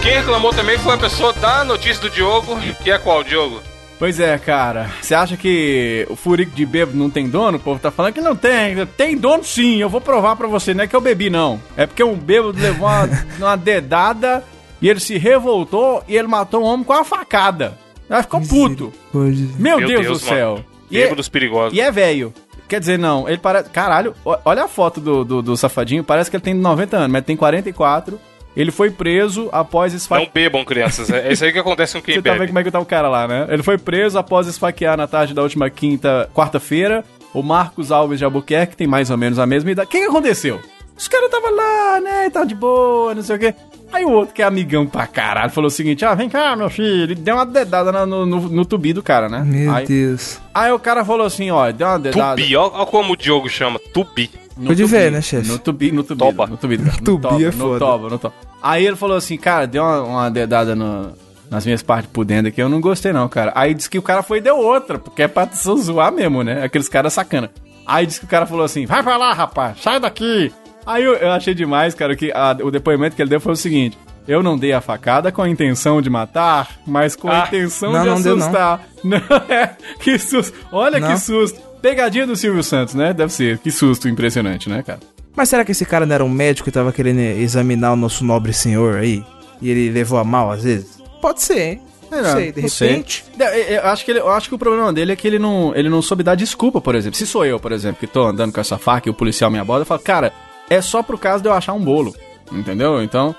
[0.02, 3.62] Quem reclamou também foi a pessoa da notícia do Diogo, que é qual, Diogo?
[4.00, 4.92] Pois é, cara.
[5.02, 7.58] Você acha que o furico de bêbado não tem dono?
[7.58, 8.86] O povo tá falando que não tem.
[8.86, 10.74] Tem dono sim, eu vou provar pra você.
[10.74, 11.60] Não é que eu bebi, não.
[11.76, 14.44] É porque um bêbado levou uma, uma dedada
[14.80, 17.76] e ele se revoltou e ele matou um homem com uma facada.
[18.08, 18.94] Aí ficou puto.
[19.14, 20.38] Meu, Meu Deus, Deus, do mano.
[20.38, 20.66] céu.
[20.92, 21.78] E é, Bêbados perigosos.
[21.78, 22.32] e é velho.
[22.68, 23.70] Quer dizer, não, ele parece.
[23.70, 24.14] Caralho,
[24.46, 26.04] olha a foto do, do, do safadinho.
[26.04, 28.20] Parece que ele tem 90 anos, mas ele tem 44.
[28.58, 30.26] Ele foi preso após esfaquear.
[30.26, 31.10] Não bebam, crianças.
[31.12, 32.40] É isso aí que acontece com quem Você tá bebe.
[32.40, 33.46] vendo como é que tá o cara lá, né?
[33.50, 38.26] Ele foi preso após esfaquear na tarde da última quinta, quarta-feira, o Marcos Alves de
[38.26, 39.88] Albuquerque, que tem mais ou menos a mesma idade.
[39.88, 40.60] O que, que aconteceu?
[40.98, 43.54] Os caras tava lá, né, tá de boa, não sei o quê.
[43.94, 46.70] Aí o outro, que é amigão pra caralho, falou o seguinte, ah, vem cá, meu
[46.70, 49.44] filho, ele deu uma dedada no, no, no tubi do cara, né?
[49.46, 50.40] Meu aí, Deus.
[50.54, 52.42] aí o cara falou assim, ó, deu uma dedada...
[52.42, 53.80] Tubi, ó, ó como o Diogo chama.
[53.94, 54.32] Tubi.
[54.58, 55.48] No Foi de tubi, ver, né, chefe?
[55.48, 56.20] No tubi, no tubi.
[56.20, 56.48] Toba.
[56.48, 56.92] No tubi, cara.
[56.98, 57.80] No Tubi toba, é no foda.
[57.80, 58.34] toba, no toba.
[58.62, 61.12] Aí ele falou assim, cara, deu uma, uma dedada no-
[61.50, 63.52] nas minhas partes por dentro aqui, eu não gostei não, cara.
[63.56, 66.44] Aí disse que o cara foi e deu outra, porque é pra só zoar mesmo,
[66.44, 66.64] né?
[66.64, 67.50] Aqueles caras sacana.
[67.86, 70.52] Aí disse que o cara falou assim, vai pra lá, rapaz, sai daqui.
[70.86, 73.56] Aí eu, eu achei demais, cara, que a- o depoimento que ele deu foi o
[73.56, 73.98] seguinte...
[74.28, 77.48] Eu não dei a facada com a intenção de matar, mas com a Ah.
[77.48, 78.44] intenção Não, de não deu, não.
[78.46, 78.82] assustar.
[79.02, 79.18] Não,
[79.48, 79.70] é,
[80.02, 80.54] que susto.
[80.70, 81.08] Olha Não.
[81.08, 81.58] que susto.
[81.82, 83.14] Pegadinha do Silvio Santos, né?
[83.14, 83.58] Deve ser.
[83.60, 85.00] Que susto impressionante, né, cara?
[85.36, 88.24] Mas será que esse cara não era um médico e tava querendo examinar o nosso
[88.26, 89.24] nobre senhor aí?
[89.62, 90.98] E ele levou a mal às vezes?
[91.22, 91.82] Pode ser, hein?
[92.10, 92.88] Não sei, de não sei.
[92.90, 93.26] repente.
[93.38, 95.76] Eu, eu acho que ele- eu acho que o problema dele é que ele não,
[95.76, 97.18] ele não soube dar desculpa, por exemplo.
[97.18, 99.60] Se sou eu, por exemplo, que tô andando com essa faca e o policial me
[99.60, 100.32] aborda, eu falo, cara,
[100.70, 102.16] é só pro caso de eu achar um bolo.
[102.52, 103.04] Entendeu?
[103.04, 103.36] Então,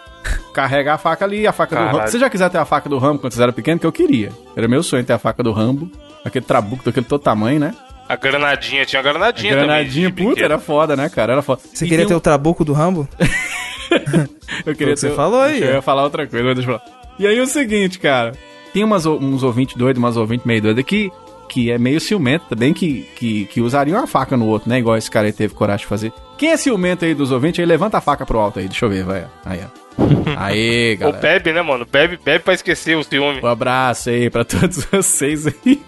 [0.52, 1.96] carrega a faca ali, a faca do Caralho.
[1.98, 2.06] Rambo.
[2.08, 3.92] Se você já quiser ter a faca do Rambo quando você era pequeno, que eu
[3.92, 4.30] queria.
[4.54, 5.90] Era meu sonho ter a faca do Rambo.
[6.24, 7.74] Aquele trabuco daquele todo tamanho, né?
[8.08, 10.24] A granadinha, tinha a granadinha, Granadinha, também.
[10.26, 11.32] de puta, era foda, né, cara?
[11.34, 11.60] Era foda.
[11.72, 13.06] Você E queria tem ter um- o trabuco do Rambo?
[14.66, 15.60] Eu queria o que você ter- falou aí.
[15.62, 16.90] Eu ia falar outra coisa, mas deixa eu falar.
[17.18, 18.32] E aí o seguinte, cara.
[18.72, 21.10] Tem umas, uns ouvintes doidos, umas ouvintes meio doidas que,
[21.48, 24.78] que é meio ciumento também, que, que, que usariam uma faca no outro, né?
[24.78, 26.12] Igual esse cara aí teve coragem de fazer.
[26.36, 28.68] Quem é ciumento aí dos ouvintes aí, levanta a faca pro alto aí.
[28.68, 29.26] Deixa eu ver, vai.
[29.44, 29.88] Aí, ó.
[30.36, 31.18] Aí, Ou galera.
[31.20, 31.84] bebe, né, mano?
[31.90, 33.40] Bebe, bebe pra esquecer o ciúme.
[33.42, 35.80] Um abraço aí pra todos vocês aí.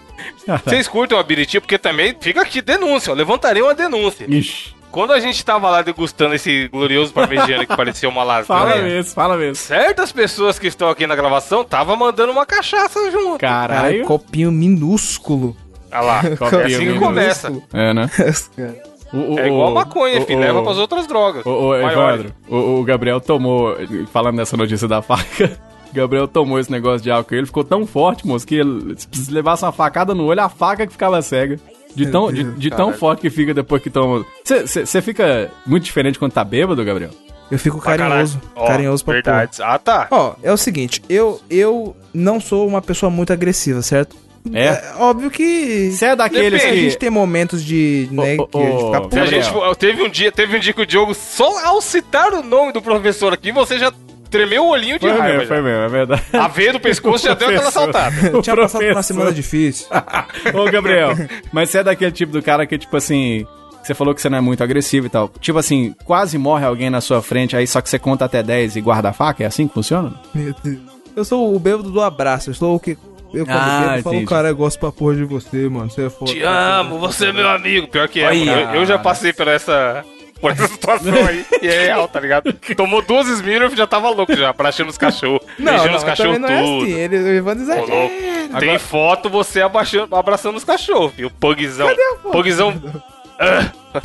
[0.65, 1.59] Vocês curtem o Abiriti?
[1.59, 3.15] Porque também fica aqui denúncia, ó.
[3.15, 4.25] Levantarei uma denúncia.
[4.27, 4.73] Ixi.
[4.91, 9.13] Quando a gente tava lá degustando esse glorioso parmegiano que parecia uma Fala lasanha, mesmo,
[9.13, 9.55] fala mesmo.
[9.55, 13.39] certas pessoas que estão aqui na gravação tava mandando uma cachaça junto.
[13.39, 14.05] Cara, Caralho.
[14.05, 15.55] copinho minúsculo.
[15.93, 17.05] Olha lá, é Copinho assim que minúsculo.
[17.07, 17.53] começa.
[17.73, 18.09] É, né?
[19.13, 20.39] O- o- É igual o- maconha, o- filho.
[20.39, 21.45] o- Leva pras outras drogas.
[21.45, 22.21] Ô, ô Maiores.
[22.21, 23.75] Evandro, o, o Gabriel tomou,
[24.13, 25.51] falando nessa notícia da faca,
[25.93, 29.63] Gabriel tomou esse negócio de álcool, ele ficou tão forte, moço, que ele, se levasse
[29.63, 31.59] uma facada no olho, a faca que ficava cega.
[31.93, 34.25] De tão, de, de tão forte que fica depois que toma.
[34.45, 37.11] Você fica muito diferente quando tá bêbado, Gabriel?
[37.51, 38.41] Eu fico Pra carinhoso.
[38.55, 39.33] Ó, carinhoso pra porra.
[39.35, 39.59] Verdades.
[39.59, 40.07] Ah, tá.
[40.09, 44.15] Ó, é o seguinte, eu, eu não sou uma pessoa muito agressiva, certo?
[44.53, 44.93] É?
[44.97, 45.91] óbvio que.
[45.91, 46.99] Você é daqueles a Depende, gente que.
[46.99, 48.07] tem momentos de.
[48.09, 49.75] né, Ô, ô, que a gente ô, fica A puto.
[49.75, 52.81] Teve um dia, teve um dia que o Diogo, só ao citar o nome do
[52.81, 53.91] professor aqui, você já
[54.31, 55.25] tremeu o olhinho de Foi raiva.
[55.27, 55.47] mesmo, já.
[55.47, 56.23] foi mesmo, é verdade.
[56.33, 57.93] A veia do pescoço já deu aquela Professor.
[57.93, 58.15] saltada.
[58.27, 59.03] Eu tinha O passado uma professor.
[59.03, 59.87] semana difícil.
[60.55, 61.11] Ô, Gabriel,
[61.51, 63.45] mas você é daquele tipo do cara que, tipo assim,
[63.83, 65.27] Você falou que você não é muito agressivo e tal.
[65.39, 68.75] Tipo assim, quase morre alguém na sua frente, aí só que você conta até 10
[68.77, 69.43] e guarda a faca?
[69.43, 70.13] É assim que funciona?
[70.33, 70.79] Meu Deus.
[71.15, 72.51] Eu sou o bêbado do abraço.
[72.51, 72.97] Eu sou o que.
[73.33, 75.89] Eu quando Ah, bebo, falo, cara, eu gosto pra porra de você, mano.
[75.89, 76.31] Você é foda.
[76.31, 77.87] Te amo, você é meu amigo.
[77.87, 78.51] Pior que é, Olha.
[78.51, 80.03] Eu, eu já passei por essa.
[80.41, 81.45] Por essa situação aí.
[81.61, 82.51] E é real, tá ligado?
[82.75, 85.41] Tomou duas Smirnoff e já tava louco já, abraçando os cachorros.
[85.59, 86.83] Não, beijando os cachorros não é tudo.
[86.85, 86.93] assim.
[86.93, 88.59] Ele, o Evandro exagera.
[88.59, 91.29] Tem foto você abaixando, abraçando os cachorros, viu?
[91.29, 91.87] Pugzão.
[92.31, 92.73] Pugzão.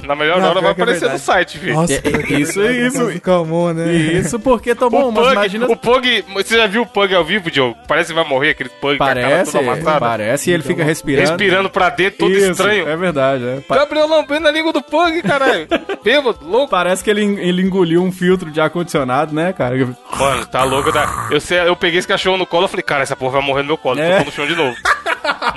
[0.05, 1.22] Na melhor Não, hora vai é aparecer no verdade.
[1.22, 1.75] site, filho.
[1.75, 3.20] Nossa, É, que é isso, isso.
[3.20, 3.94] Calmon, né?
[3.94, 5.66] Isso porque tomou o umas, Pug, imagina...
[5.66, 7.77] o Pug, você já viu o Pug ao vivo, Diogo?
[7.87, 10.01] Parece que vai morrer aquele Pug Parece, com a cara toda amassada.
[10.01, 11.29] parece, e ele fica respirando.
[11.29, 12.88] Respirando pra dentro, todo Isso, estranho.
[12.88, 13.62] É verdade, é.
[13.72, 15.68] Gabriel lambendo a língua do Pug, caralho.
[16.03, 16.68] Bêbado, louco.
[16.68, 19.77] Parece que ele, ele engoliu um filtro de ar-condicionado, né, cara?
[20.18, 20.92] Mano, tá louco.
[20.92, 21.29] Tá...
[21.31, 23.62] Eu, sei, eu peguei esse cachorro no colo e falei, cara, essa porra vai morrer
[23.62, 24.01] no meu colo.
[24.01, 24.11] É.
[24.18, 24.77] Tocou no chão de novo.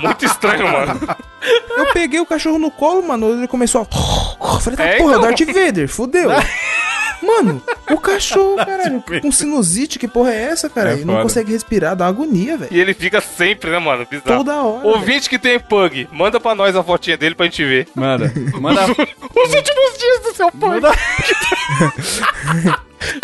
[0.00, 1.00] Muito estranho, mano.
[1.76, 3.30] Eu peguei o cachorro no colo, mano.
[3.32, 4.54] Ele começou a.
[4.54, 5.22] Eu falei, tá É, porra, então.
[5.22, 6.30] Darth Vader, fudeu.
[7.22, 10.92] Mano, o cachorro, caralho, com sinusite, que porra é essa, cara?
[10.92, 12.70] É Ele não consegue respirar, dá uma agonia, velho.
[12.72, 14.06] E ele fica sempre, né, mano?
[14.10, 14.38] Bizarro.
[14.38, 14.86] Toda hora.
[14.86, 17.88] Ouvinte que tem Pug, manda pra nós a fotinha dele pra gente ver.
[17.94, 18.96] Manda, manda, Os
[19.54, 20.66] últimos dias do seu Pug.
[20.80, 20.92] manda...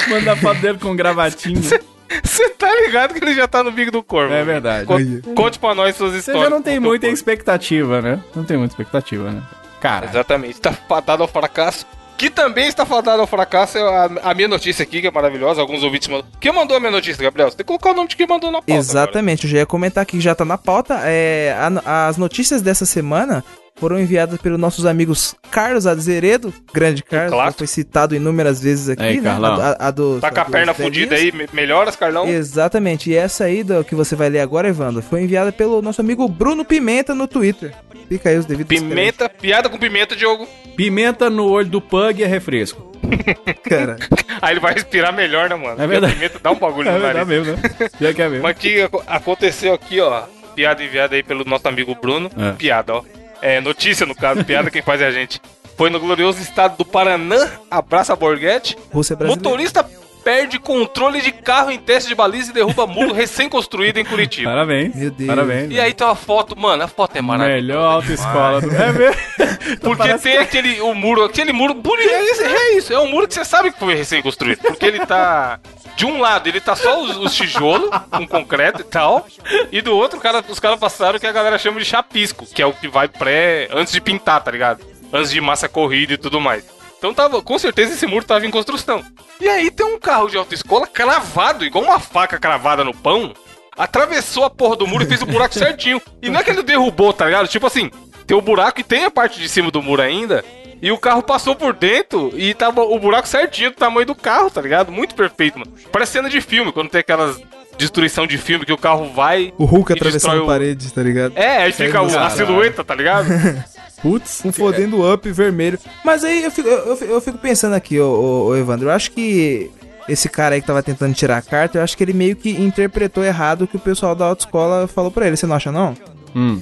[0.09, 1.63] manda a foto dele com gravatinho.
[2.23, 4.33] Você tá ligado que ele já tá no bico do corvo.
[4.33, 4.87] É verdade.
[4.87, 6.43] Con- Conte pra nós suas Você histórias.
[6.45, 8.21] já não tem muita expectativa, né?
[8.35, 9.43] Não tem muita expectativa, né?
[9.81, 10.61] Cara, Exatamente.
[10.61, 11.85] Tá fadado ao fracasso.
[12.17, 15.61] Que também está fadado ao fracasso é a, a minha notícia aqui, que é maravilhosa.
[15.61, 16.27] Alguns ouvintes mandam.
[16.41, 17.51] Quem mandou a minha notícia, Gabriel?
[17.51, 18.73] Você tem que colocar o nome de quem mandou na pauta.
[18.73, 20.99] Exatamente, eu já ia comentar aqui, já tá na pauta.
[21.05, 23.45] É, a- as notícias dessa semana
[23.77, 27.53] foram enviadas pelos nossos amigos Carlos Azeredo, grande Carlos, clássico.
[27.53, 29.31] já foi citado inúmeras vezes aqui, Aí, né?
[29.31, 29.61] Carlão.
[29.61, 32.27] A, a, a dos- Tá com a perna fudida aí, me- melhoras, Carlão?
[32.29, 36.01] Exatamente, e essa aí do, que você vai ler agora, Evandro, foi enviada pelo nosso
[36.01, 37.75] amigo Bruno Pimenta no Twitter.
[38.09, 40.47] Fica aí os devidos Pimenta, piada com pimenta, Diogo.
[40.77, 42.93] pimenta no olho do pug é refresco.
[43.69, 43.97] Cara,
[44.41, 45.81] Aí ele vai respirar melhor, né, mano?
[45.83, 46.15] É verdade.
[46.15, 47.27] Pimenta dá um bagulho É no nariz.
[47.27, 47.59] mesmo, né?
[48.01, 48.43] Já que é mesmo.
[48.45, 50.23] Mas que aco- aconteceu aqui, ó.
[50.55, 52.31] Piada enviada aí pelo nosso amigo Bruno.
[52.39, 52.53] É.
[52.53, 53.03] Piada, ó.
[53.43, 55.41] É, notícia no caso, piada quem faz é a gente.
[55.77, 58.77] Foi no glorioso estado do Paranã, abraça a Borghetti.
[58.93, 59.27] Brasileira.
[59.27, 59.91] Motorista
[60.27, 64.51] perde controle de carro em teste de baliza e derruba muro recém-construído em Curitiba.
[64.51, 64.93] Parabéns.
[64.97, 65.29] Meu Deus.
[65.29, 65.71] Parabéns.
[65.71, 67.63] E aí tem uma foto, mano, a foto é maravilhosa.
[67.63, 68.75] Melhor autoescola do...
[68.75, 69.17] É mesmo?
[69.81, 72.11] Porque Parece tem aquele o muro, aquele muro bonito.
[72.11, 74.63] É isso, é isso, é um muro que você sabe que foi recém-construído.
[74.63, 75.61] Porque ele tá.
[75.97, 79.29] De um lado, ele tá só os, os tijolos, com concreto e tal.
[79.71, 82.61] E do outro, cara, os caras passaram o que a galera chama de chapisco, que
[82.61, 83.69] é o que vai pré.
[83.73, 84.85] antes de pintar, tá ligado?
[85.13, 86.76] Antes de massa corrida e tudo mais.
[86.99, 89.05] Então tava, com certeza esse muro tava em construção.
[89.41, 93.33] E aí tem um carro de autoescola cravado, igual uma faca cravada no pão.
[93.77, 96.01] Atravessou a porra do muro e fez o buraco certinho.
[96.23, 97.47] E não é que ele derrubou, tá ligado?
[97.49, 97.91] Tipo assim,
[98.27, 100.43] tem o buraco e tem a parte de cima do muro ainda.
[100.81, 104.51] E o carro passou por dentro e tava o buraco certinho do tamanho do carro,
[104.51, 104.91] tá ligado?
[104.93, 105.73] Muito perfeito, mano.
[105.93, 107.41] Parece cena de filme, quando tem aquelas
[107.79, 109.53] destruição de filme que o carro vai.
[109.59, 111.33] O Hulk atravessando o- paredes, tá ligado?
[111.37, 113.27] É, aí fica o- a silhueta, tá ligado?
[114.03, 114.43] Putz.
[114.45, 115.79] Um fodendo up vermelho.
[116.05, 119.11] Mas aí eu fico, eu, eu- fico pensando aqui, ô, ô, ô, Evandro, eu acho
[119.13, 119.71] que
[120.09, 122.51] esse cara aí que tava tentando tirar a carta, eu acho que ele meio que
[122.51, 125.37] interpretou errado o que o pessoal da autoescola falou pra ele.
[125.37, 125.97] Você não acha, não?
[126.35, 126.61] Hum.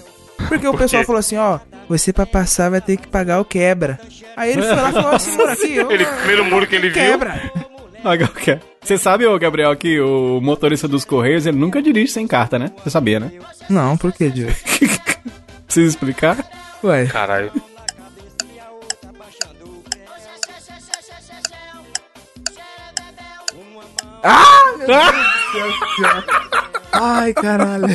[0.49, 1.07] Porque o Por pessoal quê?
[1.07, 3.99] falou assim, ó, você pra passar vai ter que pagar o quebra.
[4.37, 6.89] Aí ele foi lá e falou assim, por aqui, ó, Ele, primeiro muro que ele
[6.91, 6.95] viu.
[7.03, 7.41] quebra.
[8.05, 8.59] Agora, o quê?
[8.83, 12.71] Você sabe, ô Gabriel, que o motorista dos Correios, ele nunca dirige sem carta, né?
[12.83, 13.31] Você sabia, né?
[13.69, 14.53] Não, por que, Diogo?
[15.67, 16.37] Precisa explicar?
[16.85, 17.51] Ué, Caralho.
[26.93, 27.87] ai, caralho.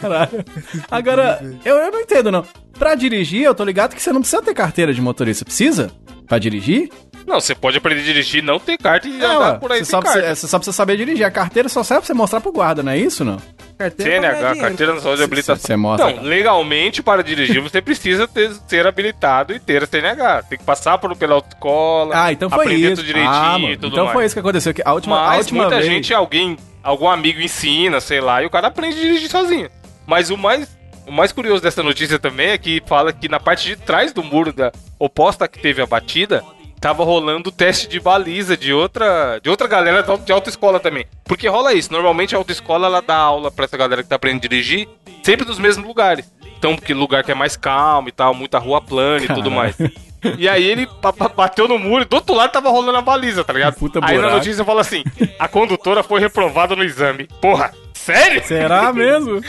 [0.00, 0.44] Caralho.
[0.90, 2.44] Agora, eu, eu não entendo, não.
[2.78, 5.44] Pra dirigir, eu tô ligado que você não precisa ter carteira de motorista.
[5.44, 5.90] Precisa?
[6.26, 6.90] Pra dirigir?
[7.26, 9.84] Não, você pode aprender a dirigir, não ter carta e É, andar ué, por aí
[9.84, 11.26] você, só precisa, você só precisa saber dirigir.
[11.26, 13.38] A carteira só serve pra você mostrar pro guarda, não é isso, não?
[13.78, 15.56] Carteira CNH, carteira nacional de habilitação.
[15.64, 20.42] você mostra, Então, legalmente, para dirigir, você precisa ter- ser habilitado e ter a CNH.
[20.42, 22.96] Tem que passar por, pela autoescola, Ah, então foi aprender isso.
[22.96, 24.14] tudo direitinho ah, e mano, tudo então mais.
[24.16, 24.74] foi isso que aconteceu.
[24.74, 25.86] Que a última, a Mas última muita vez...
[25.88, 29.68] gente, alguém, algum amigo ensina, sei lá, e o cara aprende a dirigir sozinho.
[30.06, 30.68] Mas o mais,
[31.06, 34.24] o mais curioso dessa notícia também é que fala que na parte de trás do
[34.24, 36.42] muro da oposta que teve a batida,
[36.80, 41.06] tava rolando o teste de baliza de outra, de outra galera de autoescola também.
[41.24, 44.44] Porque rola isso, normalmente a autoescola ela dá aula pra essa galera que tá aprendendo
[44.44, 44.88] a dirigir,
[45.22, 46.30] sempre nos mesmos lugares.
[46.58, 49.76] Então, porque lugar que é mais calmo e tal, muita rua plana e tudo mais.
[50.36, 50.88] E aí ele
[51.36, 53.74] bateu no muro e do outro lado tava rolando a baliza, tá ligado?
[53.76, 54.36] Puta aí na buraco.
[54.36, 55.04] notícia fala assim:
[55.38, 57.28] a condutora foi reprovada no exame.
[57.40, 58.42] Porra, Sério?
[58.44, 59.40] Será mesmo?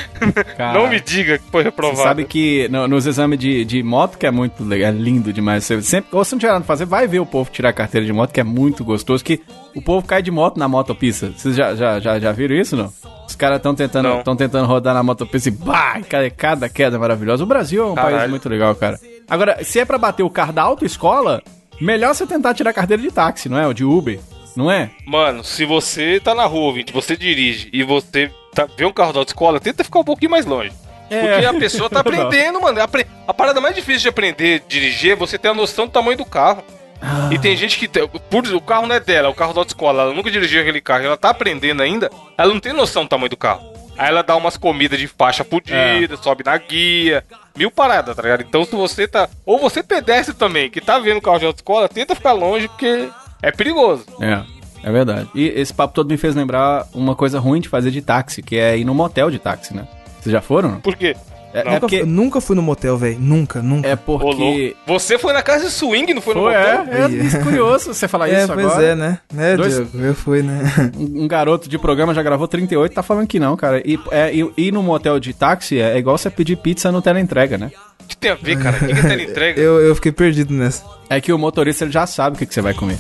[0.58, 2.04] Cara, Não me diga que foi Você reprovado.
[2.04, 5.64] sabe que no- nos exames de, de moto, que é muito legal, é lindo demais.
[5.64, 8.06] Você sempre, ou se não tiver nada fazer, vai ver o povo tirar a carteira
[8.06, 9.24] de moto, que é muito gostoso.
[9.24, 9.42] Que
[9.76, 11.32] o povo cai de moto na motopista.
[11.38, 12.92] Vocês já, já, já, já viram isso, não?
[13.28, 17.44] Os caras estão tentando, tão tentando rodar na motopista e bah, cada, cada queda maravilhosa.
[17.44, 18.30] O Brasil é um país Caralho.
[18.32, 19.00] muito legal, cara.
[19.30, 21.42] Agora, se é pra bater o carro da autoescola,
[21.80, 23.68] melhor você tentar tirar a carteira de táxi, não é?
[23.68, 24.20] Ou de Uber,
[24.56, 24.90] não é?
[25.06, 29.14] Mano, se você tá na rua, ouvinte, você dirige e você tá, vê um carro
[29.14, 30.72] da autoescola, tenta ficar um pouquinho mais longe.
[31.10, 31.22] É.
[31.34, 32.82] Porque a pessoa tá aprendendo, mano.
[32.82, 35.92] Apre- A parada mais difícil de aprender a dirigir é você ter a noção do
[35.92, 36.64] tamanho do carro.
[37.02, 37.30] Ah.
[37.32, 37.88] E tem gente que.
[37.88, 40.04] Por, o carro não é dela, é o carro da autoescola.
[40.04, 42.12] Ela nunca dirigiu aquele carro, ela tá aprendendo ainda.
[42.38, 43.64] Ela não tem noção do tamanho do carro.
[44.00, 47.22] Aí ela dá umas comidas de faixa fudida, sobe na guia,
[47.54, 48.46] mil paradas, tá ligado?
[48.48, 49.28] Então se você tá.
[49.46, 53.10] Ou você pedestre também, que tá vendo o carro de autoescola, tenta ficar longe, porque
[53.42, 54.06] é perigoso.
[54.22, 54.42] É,
[54.88, 55.30] é verdade.
[55.36, 58.56] E esse papo todo me fez lembrar uma coisa ruim de fazer de táxi, que
[58.56, 59.86] é ir no motel de táxi, né?
[60.22, 60.80] Vocês já foram?
[60.80, 61.18] Por quê?
[61.54, 61.72] É, Não.
[61.72, 62.00] é Nunca, porque.
[62.02, 63.18] fu- nunca fui no motel, velho.
[63.20, 63.88] Nunca, nunca.
[63.88, 64.76] É Ô, porque.
[64.86, 66.86] Você foi na casa de swing, não foi no Foi, motel?
[66.94, 68.86] é, é isso, curioso você falar É, isso pois agora.
[68.86, 69.20] é, né?
[69.38, 70.62] É, Dois- Diogo, eu fui, né?
[70.98, 73.82] Um, um garoto de programa já gravou 38, tá falando que não, cara.
[73.86, 77.02] E é, e- ir no motel de táxi é, é igual você pedir pizza no
[77.02, 77.72] teleentrega, né?
[78.04, 78.76] O que tem a ver, cara?
[78.78, 79.60] O que, que ele entrega?
[79.62, 80.84] Eu, eu fiquei perdido nessa.
[81.10, 82.98] É que o motorista ele já sabe o que, que você vai comer.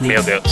[0.00, 0.42] Meu Deus.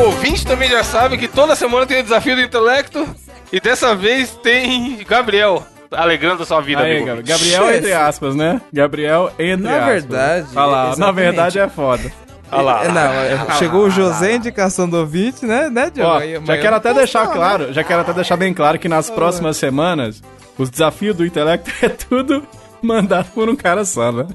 [0.00, 3.06] O ouvinte também já sabe que toda semana tem o desafio do intelecto
[3.52, 7.06] e dessa vez tem Gabriel alegrando a sua vida, Aí, amigo.
[7.06, 8.60] Gab- Gabriel, entre aspas, né?
[8.72, 9.86] Gabriel, entre Na aspas.
[9.92, 12.10] verdade, Olha lá, na verdade é foda.
[12.50, 12.84] Olha lá.
[12.84, 16.10] É, não, é, chegou o José, indicação do ouvinte, né, né, Diogo?
[16.10, 17.72] Ó, já quero até deixar falar, claro, né?
[17.72, 20.22] já quero até deixar bem claro que nas próximas semanas,
[20.56, 22.42] os desafios do intelecto é tudo
[22.82, 24.26] mandado por um cara só, né?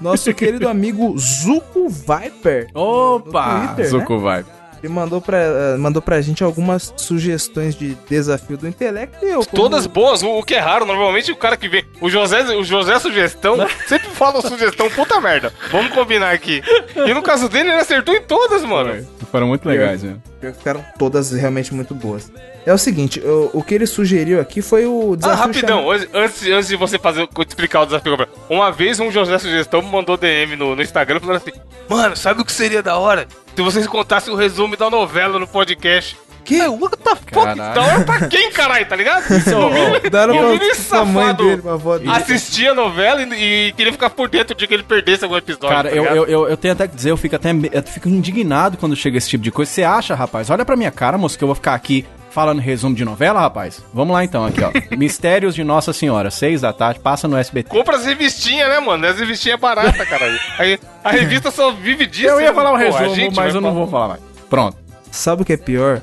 [0.00, 2.68] Nosso querido amigo Zuko Viper.
[2.74, 3.58] Opa!
[3.58, 3.90] Twitter, né?
[3.90, 4.44] Zuko vai.
[4.82, 9.44] Ele mandou pra, eh, mandou pra gente algumas sugestões de desafio do intelecto e eu.
[9.44, 11.84] como- Todas boas, o o que é raro, normalmente o cara que vem.
[12.00, 15.52] O José, o José Sugestão sempre fala sugestão, puta merda.
[15.70, 16.62] Vamos combinar aqui.
[16.94, 19.06] E no caso dele, ele acertou em todas, mano.
[19.32, 20.16] Foram muito legais, né?
[20.40, 22.30] Ficaram todas realmente muito boas.
[22.64, 25.38] É o seguinte, o, o que ele sugeriu aqui foi o Ah, desafio.
[25.46, 28.16] rapidão, chama- antes, antes, de você fazer, explicar o desafio,
[28.48, 31.52] uma vez um José Sugestão me mandou DM no, no Instagram falando assim:
[31.88, 33.26] Mano, sabe o que seria da hora?
[33.58, 36.16] Se vocês contassem o resumo da novela no podcast.
[36.44, 36.62] Que?
[36.68, 37.56] What the fuck?
[37.56, 39.24] Da hora pra quem, caralho, tá ligado?
[40.08, 42.08] Deram o pra, menino pra mãe safado dele, pra avó dele.
[42.08, 45.68] assistia a novela e, e queria ficar por dentro de que ele perdesse algum episódio.
[45.68, 48.08] Cara, tá eu, eu, eu, eu tenho até que dizer, eu fico até eu fico
[48.08, 49.68] indignado quando chega esse tipo de coisa.
[49.68, 50.50] Você acha, rapaz?
[50.50, 53.82] Olha pra minha cara, moço, que eu vou ficar aqui falando resumo de novela, rapaz?
[53.92, 54.70] Vamos lá então, aqui, ó.
[54.96, 57.70] Mistérios de Nossa Senhora, seis da tarde, passa no SBT.
[57.70, 59.06] Compra as revistinhas, né, mano?
[59.06, 60.38] As revistinhas baratas, caralho.
[60.58, 62.28] Aí, a revista só vive disso.
[62.28, 64.20] Eu ia falar um Pô, a resumo, gente mas eu não vou falar mais.
[64.48, 64.76] Pronto.
[65.10, 66.02] Sabe o que é pior?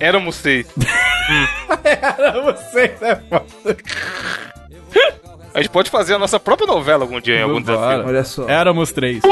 [0.00, 0.66] Éramos seis.
[2.44, 3.76] Você é foda.
[5.52, 7.78] A gente pode fazer a nossa própria novela algum dia em algum Vambora.
[7.78, 8.06] desafio.
[8.08, 8.48] Olha só.
[8.48, 9.22] Éramos três.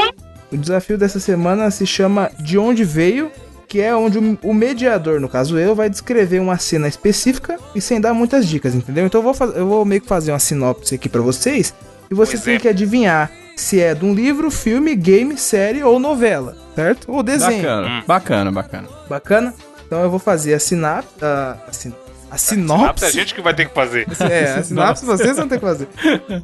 [0.51, 3.31] O desafio dessa semana se chama De Onde Veio,
[3.67, 7.99] que é onde o- mediador, no caso eu, vai descrever uma cena específica e sem
[7.99, 9.05] dar muitas dicas, entendeu?
[9.05, 11.73] Então eu vou, faz- eu vou meio que fazer uma sinopse aqui pra vocês
[12.09, 12.59] e você Pois tem é.
[12.59, 17.11] que adivinhar se é de um livro, filme, game, série ou novela, certo?
[17.11, 17.63] Ou desenho.
[17.63, 18.03] Bacana, Hum.
[18.05, 18.87] bacana, bacana.
[19.09, 19.53] Bacana?
[19.87, 21.05] Então eu vou fazer a sinap...
[21.21, 21.93] A, a, sin-
[22.29, 23.05] a Ah, sinopse...
[23.05, 24.05] a gente que vai ter que fazer.
[24.29, 25.87] É, a sinopse vocês vão ter que fazer.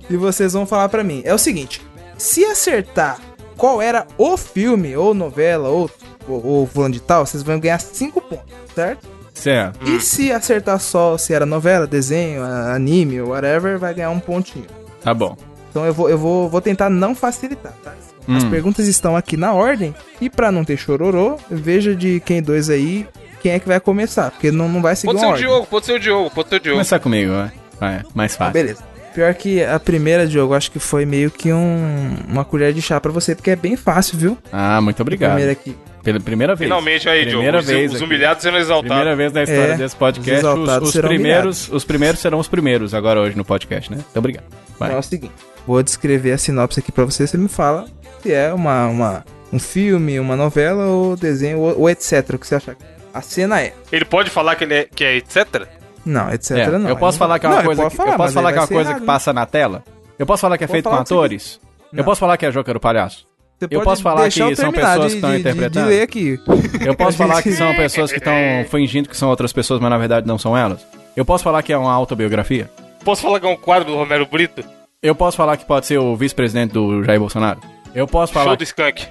[0.09, 1.21] E vocês vão falar pra mim.
[1.25, 1.81] É o seguinte:
[2.17, 3.17] se acertar
[3.61, 5.87] qual era o filme, ou novela, ou,
[6.27, 9.07] ou, ou fulano de tal, vocês vão ganhar 5 pontos, certo?
[9.35, 9.87] Certo.
[9.87, 14.65] E se acertar só se era novela, desenho, anime ou whatever, vai ganhar um pontinho.
[15.03, 15.37] Tá bom.
[15.69, 17.93] Então eu vou, eu vou, vou tentar não facilitar, tá?
[18.35, 18.49] As Hum.
[18.49, 19.93] perguntas estão aqui na ordem.
[20.19, 23.07] E pra não ter chororô, veja de quem dois aí
[23.43, 24.31] quem é que vai começar.
[24.31, 25.47] Porque não, não vai seguir Pode uma ser o ordem.
[25.47, 26.75] Diogo, pode ser o Diogo, pode ser o Diogo.
[26.77, 27.51] Começar comigo, vai.
[27.79, 28.53] Vai, mais Ah, fácil.
[28.53, 28.90] beleza.
[29.13, 32.99] Pior que a primeira, Diogo, acho que foi meio que um, uma colher de chá
[32.99, 34.37] pra você, porque é bem fácil, viu?
[34.51, 35.31] Ah, muito A obrigado.
[35.31, 35.75] primeira aqui.
[36.01, 36.67] Pela primeira vez.
[36.67, 37.35] Finalmente aí, Diogo.
[37.37, 38.05] Primeira Os, vez os aqui.
[38.05, 38.87] humilhados sendo exaltados.
[38.97, 40.45] Primeira vez na história É, desse os podcast.
[40.45, 43.97] Os, os serão primeiros, os primeiros serão os primeiros agora hoje no podcast, né?
[43.97, 44.45] Muito obrigado.
[44.79, 44.87] Vai.
[44.89, 45.33] Então é o seguinte:
[45.67, 47.85] vou descrever a sinopse aqui pra você, você me fala
[48.23, 52.27] se é uma, uma, um filme, uma novela, ou desenho, ou, ou etc.
[52.33, 52.75] O que você achar.
[53.13, 53.73] A cena é.
[53.91, 55.67] Ele pode falar que ele é, que é etc?
[56.05, 56.51] Não, etc.
[56.51, 56.89] É, não.
[56.89, 58.57] eu posso falar que é uma Não, coisa pode que, falar, eu posso falar que
[58.57, 59.05] é uma coisa errado, que né?
[59.07, 59.83] passa na tela?
[60.17, 61.59] Eu posso falar que é feito com o atores?
[61.93, 63.25] Eu posso falar que é Joker do Palhaço?
[63.59, 65.83] Você Eu posso falar que eu são pessoas de- que estão de- de- interpretando?
[65.83, 66.39] De ler aqui.
[66.83, 68.33] Eu posso falar que são pessoas que estão
[68.71, 70.83] fingindo que são outras pessoas, mas na verdade não são elas?
[71.15, 72.71] Eu posso falar que é uma autobiografia?
[73.05, 74.63] Posso falar que é um quadro do Romero Brito?
[75.03, 77.59] Eu posso falar que pode ser o vice-presidente do Jair Bolsonaro?
[77.93, 79.07] Eu posso falar, Show do Skunk.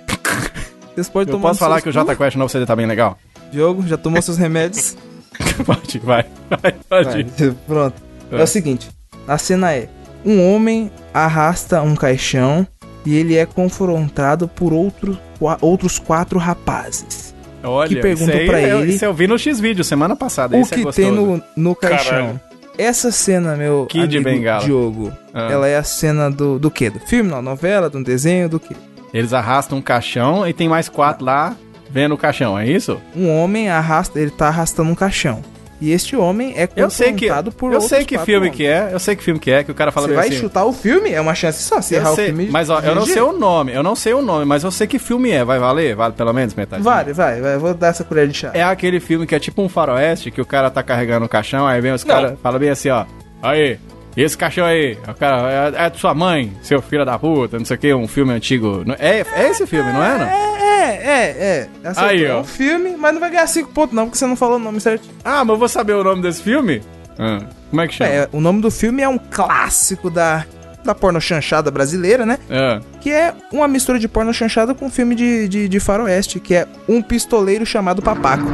[0.95, 1.93] Vocês podem eu tomar posso falar que o.
[1.93, 3.17] Jota Quest novo CD tá bem legal?
[3.53, 4.97] Diogo, já tomou seus remédios?
[5.65, 6.25] pode, vai.
[6.63, 7.23] Vai, pode.
[7.25, 7.55] Vai.
[7.67, 7.95] Pronto.
[8.33, 8.41] É.
[8.41, 8.43] É.
[8.43, 8.89] o seguinte,
[9.27, 9.89] a cena é:
[10.25, 12.67] um homem arrasta um caixão
[13.05, 15.19] e ele é confrontado por outro,
[15.61, 17.35] outros quatro rapazes.
[17.63, 20.57] Olha, que aí pra eu- ele- Isso eu vi no X-Vídeo semana passada.
[20.57, 20.97] o é que gostoso.
[20.97, 22.11] tem no, no caixão?
[22.11, 22.41] Caralho.
[22.79, 24.65] Essa cena, meu Kid amigo Bengala.
[24.65, 25.51] Diogo, Ah.
[25.53, 26.89] ela é a cena do, do quê?
[26.89, 28.75] Do filme, da novela, do desenho, do quê?
[29.13, 31.55] Eles arrastam um caixão e tem mais quatro lá
[31.91, 33.01] vendo o caixão, é isso?
[33.17, 35.43] Um homem arrasta, ele tá arrastando um caixão.
[35.81, 38.57] E este homem é Eu que, confrontado por eu outros sei que filme homens.
[38.57, 40.37] que é, eu sei que filme que é, que o cara fala Você vai assim,
[40.37, 41.11] chutar o filme?
[41.11, 41.81] É uma chance só.
[41.81, 42.49] Se Eu errar sei, o filme.
[42.51, 44.87] mas ó, eu não sei o nome, eu não sei o nome, mas eu sei
[44.87, 45.97] que filme é, vai valer?
[45.97, 46.83] Vale pelo menos metade?
[46.83, 47.55] Vale, vai, vai.
[47.55, 48.51] eu Vou dar essa colher de chá.
[48.53, 51.67] É aquele filme que é tipo um faroeste, que o cara tá carregando o caixão,
[51.67, 53.07] aí vem os caras, fala bem assim, ó,
[53.43, 53.79] aí,
[54.15, 57.65] esse caixão aí, o cara, é, é de sua mãe, seu filho da puta, não
[57.65, 58.85] sei o que, um filme antigo.
[58.99, 60.27] É, é esse filme, não é, não?
[60.27, 61.89] É, é, é.
[61.89, 62.11] Acertou.
[62.11, 62.41] Aí, É ó.
[62.41, 64.81] um filme, mas não vai ganhar 5 pontos não, porque você não falou o nome
[64.81, 65.09] certo.
[65.25, 66.83] Ah, mas eu vou saber o nome desse filme?
[67.19, 67.41] Ah,
[67.71, 68.11] como é que chama?
[68.11, 70.45] É, o nome do filme é um clássico da,
[70.85, 72.39] da porno chanchada brasileira, né?
[72.51, 76.55] Ah, Que é uma mistura de porno chanchada com filme de, de, de faroeste, que
[76.55, 78.45] é Um Pistoleiro Chamado Papaco.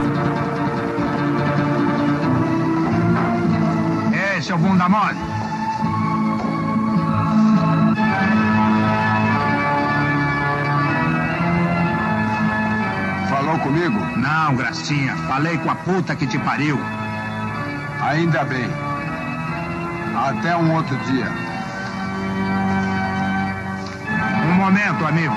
[4.36, 5.16] É, seu bunda mole.
[13.66, 13.98] Comigo?
[14.16, 15.16] Não, Gracinha.
[15.28, 16.78] Falei com a puta que te pariu.
[18.00, 18.70] Ainda bem.
[20.16, 21.26] Até um outro dia.
[24.48, 25.34] Um momento, amigo.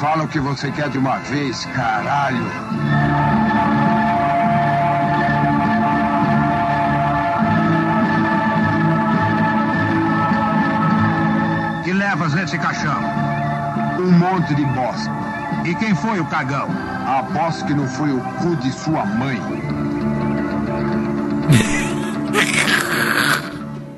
[0.00, 2.44] Fala o que você quer de uma vez, caralho.
[15.74, 16.68] E quem foi o cagão?
[17.04, 19.36] Aposto que não foi o cu de sua mãe.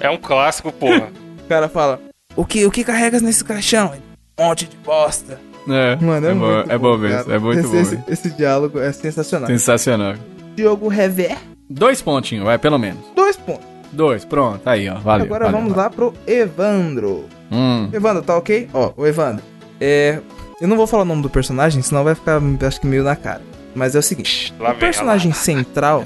[0.01, 1.09] É um clássico, porra.
[1.47, 2.01] O cara fala:
[2.35, 3.93] O que, o que carregas nesse caixão?
[4.37, 5.39] Um monte de bosta.
[5.69, 7.37] é, Mano, é, é, bom, muito é bom bom, mesmo, cara.
[7.37, 7.77] é muito esse, bom.
[7.77, 9.47] Esse, esse diálogo é sensacional.
[9.47, 10.15] Sensacional.
[10.57, 11.37] Diogo Rever,
[11.71, 12.99] Dois pontinhos, vai, pelo menos.
[13.15, 13.65] dois pontos.
[13.93, 15.27] Dois, pronto, aí, ó, valeu.
[15.27, 17.27] Agora valeu, vamos lá pro Evandro.
[17.53, 18.69] Hum, Evandro, tá ok?
[18.75, 19.45] Ó, o Evandro.
[19.81, 20.19] É.
[20.61, 23.15] Eu não vou falar o nome do personagem, senão vai ficar, acho que, meio na
[23.15, 23.43] cara.
[23.75, 26.05] Mas é o seguinte: Lá o vem, personagem central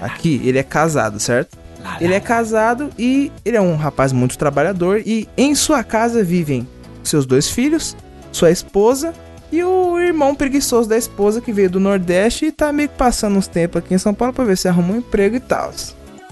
[0.00, 1.56] aqui, ele é casado, certo?
[2.00, 5.02] Ele é casado e ele é um rapaz muito trabalhador.
[5.04, 6.66] E em sua casa vivem
[7.02, 7.94] seus dois filhos,
[8.32, 9.12] sua esposa
[9.52, 13.36] e o irmão preguiçoso da esposa que veio do Nordeste e tá meio que passando
[13.36, 15.70] uns tempos aqui em São Paulo pra ver se arruma um emprego e tal.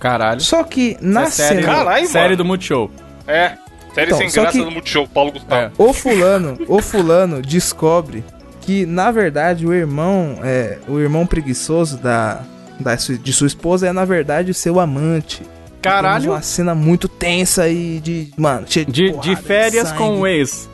[0.00, 0.40] caralho.
[0.40, 1.74] Só que na Essa é série, cena.
[1.76, 2.90] Caralho, série do Multishow.
[3.26, 3.52] É.
[3.94, 5.54] Série Então, sem só graça que- do Multishow, Paulo Gustavo.
[5.62, 5.70] É.
[5.76, 8.24] O fulano, o fulano descobre
[8.62, 12.42] que na verdade o irmão, é, o irmão preguiçoso da,
[12.80, 15.42] da de sua esposa é na verdade o seu amante.
[15.82, 19.98] Caralho, uma cena muito tensa e de, mano, cheia de, de porrada, férias sangue.
[19.98, 20.70] com o ex.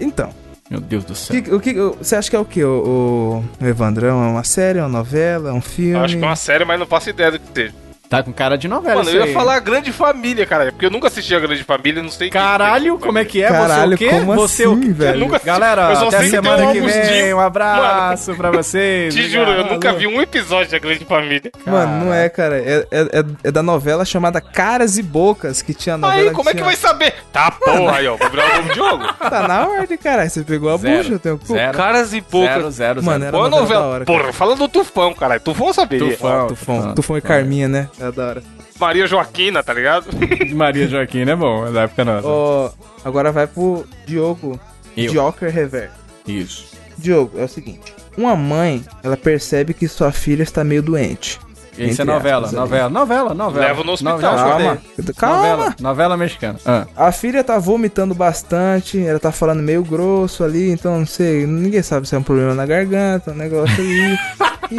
[0.00, 0.30] Então,
[0.70, 1.42] Meu Deus do céu.
[1.42, 4.22] que, o que você acha que é o que o, o Evandrão?
[4.24, 5.92] É uma série, é uma novela, é um filme?
[5.94, 7.74] Eu acho que é uma série, mas não faço ideia do que seja.
[8.08, 10.70] Tá com cara de novela Mano, isso eu ia falar Grande Família, cara.
[10.70, 12.30] Porque eu nunca assisti a Grande Família, não sei.
[12.30, 13.48] Caralho, como é que é?
[13.48, 14.08] Caralho, você o quê?
[14.10, 14.88] como você assim, o quê?
[14.90, 15.14] velho?
[15.16, 15.46] Eu nunca assisti.
[15.46, 17.34] Galera, Eu só até sei que semana tem que vem.
[17.34, 19.14] Um abraço pra vocês.
[19.14, 21.50] Te juro, eu nunca vi um episódio da Grande Família.
[21.66, 22.58] Mano, não é, cara.
[22.58, 26.48] É, é, é- é da novela chamada Caras e Bocas, que tinha novela Aí, como
[26.48, 27.12] é que tinha- vai saber?
[27.32, 28.16] Tá, porra, aí, ó.
[28.16, 29.04] Vou virar o novo jogo.
[29.26, 30.30] Tá na ordem, caralho.
[30.30, 30.96] Você pegou a Zero.
[30.98, 31.52] bucha, eu tenho cu.
[31.54, 31.76] Zero.
[31.76, 32.54] Caras e poucas.
[32.56, 33.80] Zero, zero, Mano, era Boa novela novela.
[33.80, 34.32] da hora, Porra, cara.
[34.32, 35.40] fala do Tufão, caralho.
[35.40, 36.12] Tufão saberia.
[36.12, 36.46] Tufão.
[36.46, 37.20] Tufão, Tufão e.
[37.20, 37.88] Carminha, né?
[37.98, 38.42] É da hora.
[38.78, 40.06] Maria Joaquina, tá ligado?
[40.54, 42.26] Maria Joaquina é bom, é da época nossa.
[42.26, 42.70] Ó,
[43.04, 44.60] agora vai pro Diogo
[44.96, 45.12] Eu.
[45.12, 45.90] Joker Rever.
[46.26, 46.76] Isso.
[46.98, 47.94] Diogo, é o seguinte.
[48.16, 51.38] Uma mãe, ela percebe que sua filha está meio doente.
[51.78, 53.66] Isso é Entre novela, aspas, novela, novela, novela.
[53.66, 54.14] Leva no hospital.
[54.20, 54.78] Novela, Calma,
[55.16, 55.38] calma.
[55.46, 56.58] Novela, novela mexicana.
[56.64, 56.86] Ah.
[56.96, 61.82] A filha tá vomitando bastante, ela tá falando meio grosso ali, então não sei, ninguém
[61.82, 64.16] sabe se é um problema na garganta, um negócio ali.
[64.68, 64.78] E, e-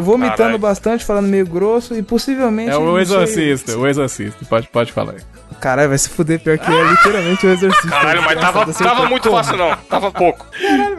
[0.00, 0.58] e vomitando Caralho.
[0.58, 2.72] bastante, falando meio grosso e possivelmente.
[2.72, 4.44] É o não sei- exorcista, o exorcista.
[4.44, 5.18] Pode, pode falar aí.
[5.62, 7.88] Caralho, vai se fuder, pior que é literalmente o exorcista.
[7.88, 9.74] Caralho, mas tava, tava muito fácil, não.
[9.88, 10.44] Tava pouco.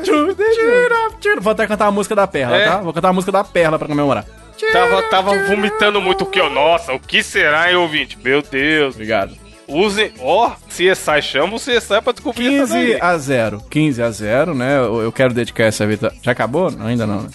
[0.03, 1.39] Tira, tira.
[1.39, 2.65] Vou até cantar a música da Perla, É.
[2.67, 2.77] tá?
[2.77, 4.25] Vou cantar a música da Perla pra comemorar.
[4.71, 6.49] Tava, tava vomitando muito o que, ó.
[6.49, 8.17] Nossa, o que será, hein, ouvinte?
[8.23, 8.95] Meu Deus.
[8.95, 9.35] Obrigado.
[9.67, 12.97] Usem, ó, CSI, chama o CSI pra descobrir essa 15 daí.
[13.01, 13.63] a 0.
[13.69, 14.77] 15 a 0, né?
[14.77, 16.15] Eu, eu quero dedicar essa vitória.
[16.23, 16.71] Já acabou?
[16.71, 17.29] Não, ainda não, né?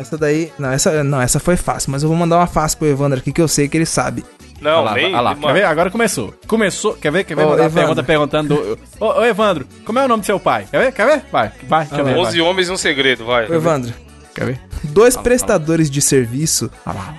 [0.00, 0.52] Essa daí.
[0.56, 3.32] Não essa, não, essa foi fácil, mas eu vou mandar uma fácil pro Evandro aqui
[3.32, 4.24] que eu sei que ele sabe.
[4.60, 5.34] Não, Olha lá, nem, olha lá.
[5.34, 5.64] Quer ver?
[5.64, 6.32] Agora começou.
[6.46, 6.92] Começou.
[6.94, 7.24] Quer ver?
[7.24, 7.44] Quer ver?
[7.44, 7.70] Ô, Evandro.
[7.72, 8.54] pergunta perguntando.
[8.54, 10.66] do- Ô, ô, Evandro, como é o nome do seu pai?
[10.70, 10.92] Quer ver?
[10.92, 11.22] Quer ver?
[11.32, 12.14] Vai, vai, eu ver.
[12.16, 13.48] 11 homens e um segredo, vai.
[13.50, 13.92] Ô, Evandro,
[14.34, 14.60] Quer ver?
[14.84, 16.70] dois prestadores de serviço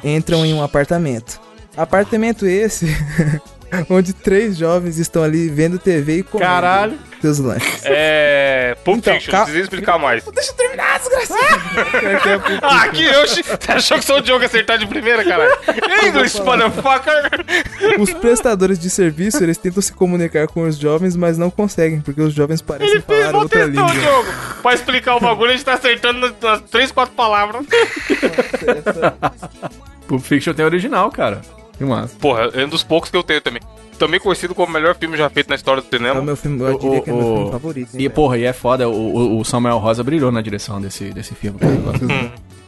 [0.04, 1.40] entram em um apartamento.
[1.76, 2.86] Apartamento esse
[3.90, 7.00] onde três jovens estão ali vendo TV e comendo Caralho.
[7.22, 7.82] seus lanches.
[7.86, 8.76] É.
[8.84, 10.24] Pulp Então, Fiction, cal- precisa explicar mais.
[10.26, 11.42] Deixa eu terminar, desgraçado.
[12.62, 13.28] Ah, aqui eu.
[13.28, 15.52] Você achou que sou o Diogo acertar de primeira, caralho?
[16.06, 17.30] English, motherfucker!
[18.00, 22.22] Os prestadores de serviço, eles tentam se comunicar com os jovens, mas não conseguem, porque
[22.22, 24.02] os jovens parecem Ele fez falar outra textão, língua.
[24.02, 24.28] Diogo.
[24.62, 27.66] Pra explicar o bagulho, a gente tá acertando nas, nas três, quatro palavras.
[30.08, 31.42] Pulp Fiction tem original, cara.
[31.82, 32.16] Que massa.
[32.20, 33.62] Porra, é um dos poucos que eu tenho também.
[33.98, 36.22] Também conhecido como o melhor filme já feito na história do É o cinema.
[36.22, 37.88] meu filme, eu diria que é o meu O- filme o- favorito.
[37.88, 38.12] hein, E, velho.
[38.12, 41.58] porra, e é foda, o, o- o Samuel Rosa brilhou na direção desse, desse filme.
[41.84, 42.08] gosto.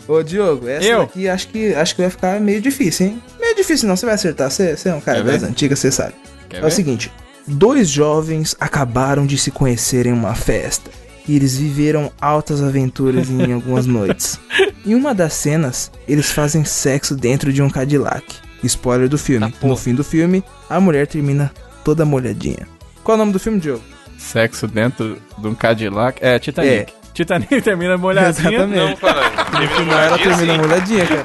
[0.08, 1.02] Ô, Diogo, essa Eu?
[1.04, 3.22] aqui acho que, acho que vai ficar meio difícil, hein?
[3.40, 4.50] Meio difícil não, você vai acertar.
[4.52, 5.32] Você, você é um cara Quer ver?
[5.40, 6.14] das antigas, você sabe.
[6.50, 6.68] Quer É ver?
[6.68, 7.12] o seguinte:
[7.48, 10.90] dois jovens acabaram de se conhecer em uma festa.
[11.28, 14.38] E eles viveram altas aventuras em algumas noites.
[14.86, 18.26] Em uma das cenas, eles fazem sexo dentro de um Cadillac.
[18.68, 19.52] Spoiler do filme.
[19.52, 21.52] Tá, no fim do filme, a mulher termina
[21.84, 22.68] toda molhadinha.
[23.04, 23.84] Qual é o nome do filme, Diogo?
[24.18, 26.18] Sexo dentro de um Cadillac.
[26.24, 26.94] É, Titanic.
[27.14, 28.50] Titanic termina molhadinha.
[28.52, 28.90] Exatamente.
[28.90, 29.62] Não, caralho.
[29.62, 31.24] No final ela termina molhadinha, cara.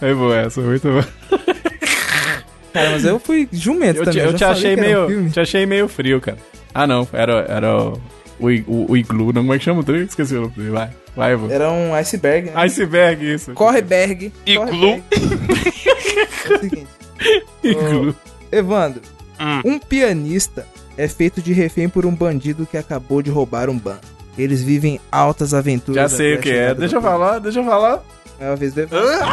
[0.00, 1.06] Foi boa essa, muito boa.
[2.72, 4.22] Cara, mas eu fui jumento Eu te, também.
[4.24, 5.06] eu já te achei um meio.
[5.06, 5.30] filme.
[5.30, 6.38] te achei meio frio, cara.
[6.74, 8.00] Ah não, era, era o,
[8.40, 10.02] o, o, o iglu, não, como é que chama o trem?
[10.02, 10.70] Esqueci o nome dele.
[10.70, 11.48] Vai, vai, vô.
[11.50, 12.52] Era um iceberg, né?
[12.56, 13.52] Iceberg, isso.
[13.54, 14.32] Corre Berg.
[14.46, 15.02] Iglu.
[15.10, 16.86] É seguinte,
[17.62, 18.14] Iglu.
[18.52, 19.00] Evandro,
[19.40, 19.60] Hum.
[19.64, 20.64] um pianista
[20.96, 24.00] é feito de refém por um bandido que acabou de roubar um banco.
[24.38, 26.10] Eles vivem altas aventuras.
[26.10, 26.72] Já sei o que é.
[26.74, 28.02] Deixa eu falar, deixa eu falar.
[28.38, 29.08] É uma vez do Evandro.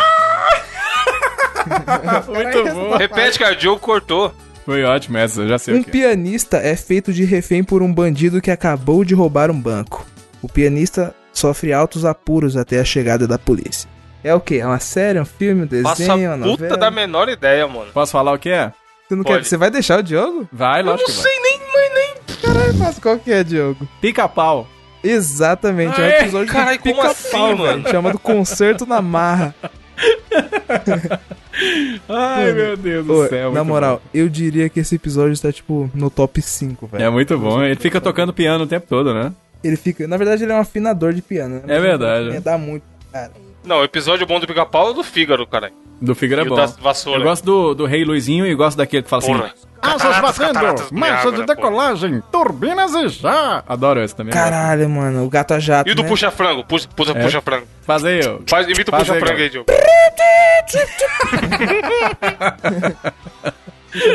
[2.34, 2.98] Muito bom.
[2.98, 4.34] Repete, cara, o Diogo cortou.
[4.66, 5.92] Foi ótimo essa, eu já sei Um o que é.
[5.92, 10.06] pianista é feito de refém por um bandido que acabou de roubar um banco.
[10.42, 13.90] O pianista sofre altos apuros até a chegada da polícia.
[14.24, 14.58] É o quê?
[14.58, 16.78] É uma série, um filme, um Passa desenho, uma a puta novela?
[16.78, 17.92] da menor ideia, mano.
[17.92, 18.72] Posso falar o que é?
[19.08, 19.40] Você, não Pode.
[19.40, 19.46] quer...
[19.46, 20.48] Você vai deixar o Diogo?
[20.52, 21.32] Vai, Eu lógico não que vai.
[21.32, 22.12] sei nem, mas nem.
[22.42, 23.88] Caralho, mas qual que é, Diogo?
[24.00, 24.68] Pica-pau.
[25.04, 27.82] Exatamente, é um episódio Caralho, do como Pica-Pau, assim, mano?
[27.82, 27.90] velho.
[27.90, 29.56] Chama do Concerto na Marra.
[32.08, 33.52] Ai, meu Deus do Ô, céu.
[33.52, 36.98] na moral, eu diria que esse episódio está, tipo, no top 5, bom.
[36.98, 37.04] velho.
[37.08, 37.62] É muito bom.
[37.64, 39.32] Ele fica tocando piano o tempo todo, né?
[39.64, 40.08] Ele fica...
[40.08, 41.76] Na verdade, ele é um afinador de piano, né?
[41.76, 42.40] É verdade.
[42.40, 43.32] Dá muito, cara.
[43.64, 45.72] Não, o episódio bom do pica-pau é do Fígaro, cara.
[46.02, 46.56] Do Figaro é bom.
[47.14, 49.46] Eu gosto do, do Rei Luizinho e gosto daquele que fala Porra.
[49.46, 49.68] assim...
[49.84, 51.56] Asas batendo, de marcha de né, porra?
[51.56, 53.64] decolagem, turbinas e já.
[53.68, 54.32] Adoro esse também.
[54.32, 56.10] Caralho, mano, o gato a jato, E o do né?
[56.10, 56.64] puxa-frango?
[56.64, 57.24] Puxa, puxa, É.
[57.24, 57.66] puxa-frango.
[57.82, 58.38] Faz aí, ó.
[58.48, 59.66] Faz, imita o puxa-frango aí, Diogo.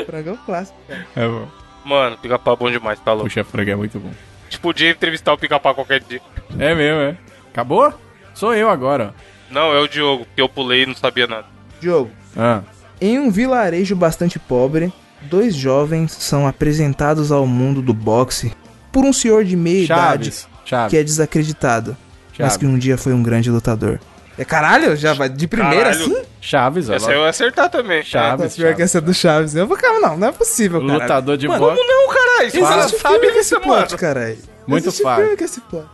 [0.06, 1.06] Frango é um clássico, cara.
[1.16, 1.46] É bom.
[1.84, 3.28] Mano, pica-pau é bom demais, tá louco.
[3.28, 4.10] Puxa, frango é muito bom.
[4.46, 6.20] Gente podia entrevistar o pica-pau qualquer dia.
[6.58, 7.16] É mesmo, é.
[7.52, 7.92] Acabou?
[8.34, 9.14] Sou eu agora.
[9.50, 11.46] Não, é o Diogo, que eu pulei e não sabia nada.
[11.80, 12.62] Diogo, Ah.
[13.00, 14.92] em um vilarejo bastante pobre,
[15.22, 18.52] dois jovens são apresentados ao mundo do boxe
[18.92, 20.48] por um senhor de meia idade Chaves.
[20.64, 20.90] Chaves.
[20.90, 21.96] que é desacreditado,
[22.30, 22.56] mas Chaves.
[22.56, 24.00] que um dia foi um grande lutador.
[24.38, 24.94] É caralho?
[24.96, 26.00] Já vai de primeira Caralho.
[26.04, 26.22] assim?
[26.40, 27.24] Chaves, Essa olha eu lá.
[27.26, 28.02] ia acertar também.
[28.02, 28.40] Chaves.
[28.44, 29.54] Mas pior que essa é do Chaves.
[29.54, 30.92] Eu vou, calma, não, não é possível, cara.
[31.02, 31.76] Lutador de Mano, boxe.
[31.76, 32.50] Como não, caralho?
[32.50, 33.64] Você Existe sabe com esse mano.
[33.66, 34.38] plot, caralho.
[34.66, 35.36] Muito Existe fácil.
[35.36, 35.86] com esse plot.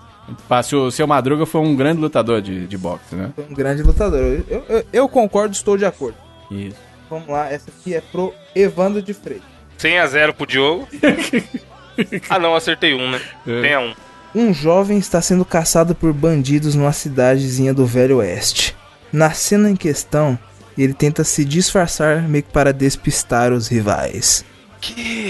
[0.48, 0.78] Fácil.
[0.86, 3.30] O seu Madruga foi um grande lutador de, de boxe, né?
[3.34, 4.20] Foi um grande lutador.
[4.48, 6.16] Eu, eu- eu concordo, estou de acordo.
[6.50, 6.76] Isso.
[7.08, 9.44] Vamos lá, essa aqui é pro Evandro de Freitas.
[9.78, 10.88] 100 a 0 pro Diogo.
[12.30, 13.20] ah, não, acertei um, né?
[13.46, 13.60] É.
[13.60, 13.94] Tem a um.
[14.34, 18.74] Um jovem está sendo caçado por bandidos numa cidadezinha do Velho Oeste.
[19.12, 20.38] Na cena em questão,
[20.76, 24.44] ele tenta se disfarçar meio que para despistar os rivais.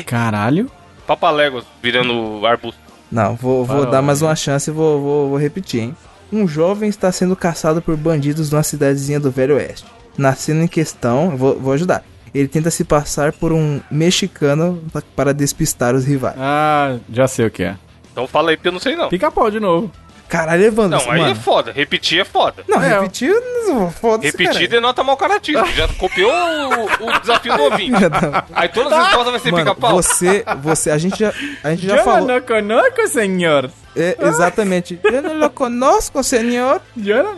[0.07, 0.71] Caralho.
[1.07, 2.81] Papaléguas virando arbusto.
[3.11, 5.97] Não, vou, vou dar mais uma chance e vou, vou, vou repetir, hein?
[6.33, 9.85] Um jovem está sendo caçado por bandidos numa cidadezinha do Velho Oeste.
[10.17, 12.03] Na cena em questão, vou, vou ajudar.
[12.35, 16.37] Ele tenta se passar por um mexicano pa- para despistar os rivais.
[16.39, 17.77] Ah, já sei o que é.
[18.13, 19.09] Então fala aí, porque eu não sei não.
[19.09, 19.91] Pica-pau de novo.
[20.29, 21.33] Caralho, Evandro, Não, aí mano.
[21.33, 21.73] é foda.
[21.73, 22.65] Repetir é foda.
[22.67, 23.01] Não, É.
[23.01, 23.35] repetiu,
[23.67, 24.69] não, foda-se, Repetir caralho.
[24.69, 25.67] denota mau caratismo.
[25.75, 27.93] Já copiou o, o desafio do ouvinte.
[28.55, 29.93] Aí todas as respostas vai ser pica-pau.
[29.93, 33.71] você, você, a gente já, a gente já Eu falou, não conosco, senhor.
[33.95, 34.99] é, exatamente.
[35.05, 36.81] Eu não conosco, senhor.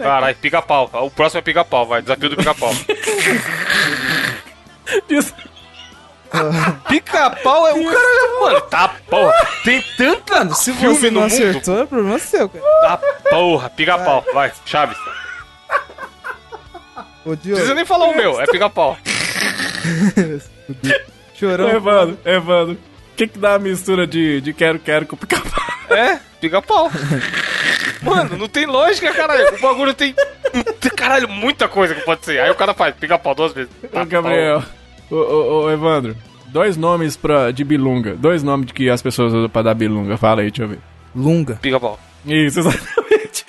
[0.01, 0.89] Caralho, pica-pau.
[0.93, 2.01] O próximo é pica-pau, vai.
[2.01, 2.71] Desafio do pica-pau.
[5.09, 5.35] Diz-
[6.89, 8.41] Pica-pau é o cara já.
[8.41, 9.33] Mano, tá porra.
[9.65, 10.39] Tem tanta.
[10.39, 11.33] Mano, se filme você no não mundo.
[11.33, 12.65] acertou, é problema seu, cara.
[12.83, 12.97] Tá
[13.31, 13.71] porra.
[13.71, 14.25] Pica-pau.
[14.33, 14.97] Vai, Chaves.
[17.25, 18.97] Ô, Não precisa Diogo, nem falar o meu, é pica-pau.
[21.35, 21.69] chorão.
[21.71, 22.75] Evandro, Evandro.
[22.75, 25.97] O que que dá a mistura de, de quero-quero com pica-pau?
[25.97, 26.91] É, pica-pau.
[28.03, 29.55] Mano, não tem lógica, caralho.
[29.55, 30.15] O bagulho tem.
[30.97, 32.41] Caralho, muita coisa que pode ser.
[32.41, 33.71] Aí o cara faz pica-pau duas vezes.
[33.93, 34.63] Tá Ô, Gabriel.
[35.11, 36.17] Ô, ô, ô, Evandro.
[36.47, 38.15] Dois nomes pra, de bilunga.
[38.15, 40.17] Dois nomes que as pessoas usam pra dar bilunga.
[40.17, 40.79] Fala aí, deixa eu ver.
[41.15, 41.57] Lunga.
[41.57, 41.99] Pica-pau.
[42.25, 43.45] Isso, exatamente.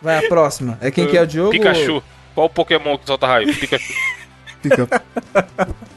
[0.00, 0.78] Vai, a próxima.
[0.80, 1.50] É quem que é o Diogo?
[1.50, 2.02] Pikachu.
[2.34, 3.54] Qual o Pokémon que solta raio?
[3.54, 3.92] Pikachu.
[4.62, 4.86] Pica.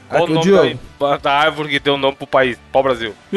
[0.07, 0.79] Qual Aqui, o o nome Diogo.
[0.99, 2.57] da, da árvore que deu o nome pro país?
[2.71, 3.13] Pau Brasil.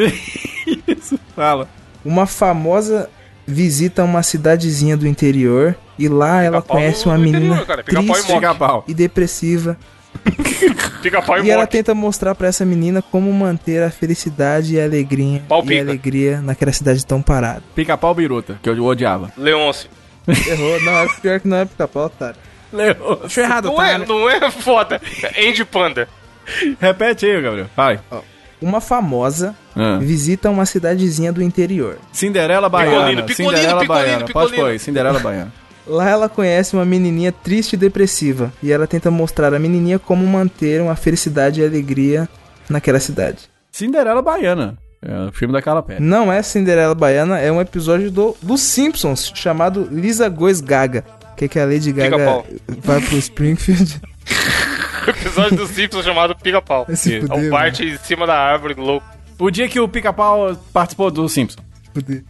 [0.87, 1.67] Isso, fala.
[2.05, 3.09] Uma famosa
[3.45, 7.83] visita uma cidadezinha do interior e lá ela conhece uma interior, menina cara.
[7.83, 9.77] Pica-pau e triste e depressiva.
[11.01, 14.83] Pica-pau e, E ela tenta mostrar pra essa menina como manter a felicidade e a
[14.83, 15.79] alegria Pau e pica.
[15.81, 17.63] a alegria naquela cidade tão parada.
[17.75, 19.31] Pica-pau biruta, que eu odiava.
[19.37, 19.89] Leôncio.
[20.27, 22.35] Errou, não, é pior que não é pica-pau, otário.
[22.71, 23.19] Leo.
[23.23, 25.01] Achou errado, Não é, não é foda.
[25.23, 26.07] É Andy Panda.
[26.79, 27.67] Repete aí, Gabriel.
[27.75, 27.99] Vai.
[28.61, 29.97] Uma famosa Ah.
[29.99, 31.97] visita uma cidadezinha do interior.
[32.11, 32.95] Cinderela Baiana.
[32.97, 34.19] Picolino, picolino, Cinderela picolino, Baiana.
[34.19, 34.55] Pode picolino.
[34.63, 35.53] pôr aí, Cinderela Baiana.
[35.89, 40.25] Lá ela conhece uma menininha triste e depressiva e ela tenta mostrar a menininha como
[40.25, 42.29] manter uma felicidade e alegria
[42.69, 43.49] naquela cidade.
[43.71, 44.77] Cinderela Baiana.
[45.01, 46.03] É o filme da Carla Pérez.
[46.03, 51.03] Não é Cinderela Baiana, é um episódio do, dos Simpsons chamado Lisa Goes Gaga.
[51.35, 52.45] Que que a Lady Gaga Pica-pau.
[52.83, 53.99] vai pro Springfield?
[55.07, 56.85] Episódio do Simpsons chamado Pica-pau.
[56.87, 59.07] É fuder, o Bart em cima da árvore, louco.
[59.39, 61.63] O dia que o Pica-Pau participou do Simpsons.
[61.93, 62.23] Fuder.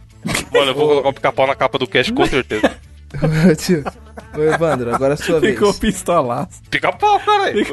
[0.52, 2.70] Mano, eu vou colocar o pica-pau na capa do cast com certeza.
[4.36, 5.54] Ô, Evandro, agora é sua vez.
[5.54, 6.60] Ficou pistolaço.
[6.70, 7.64] Pica-pau, caralho.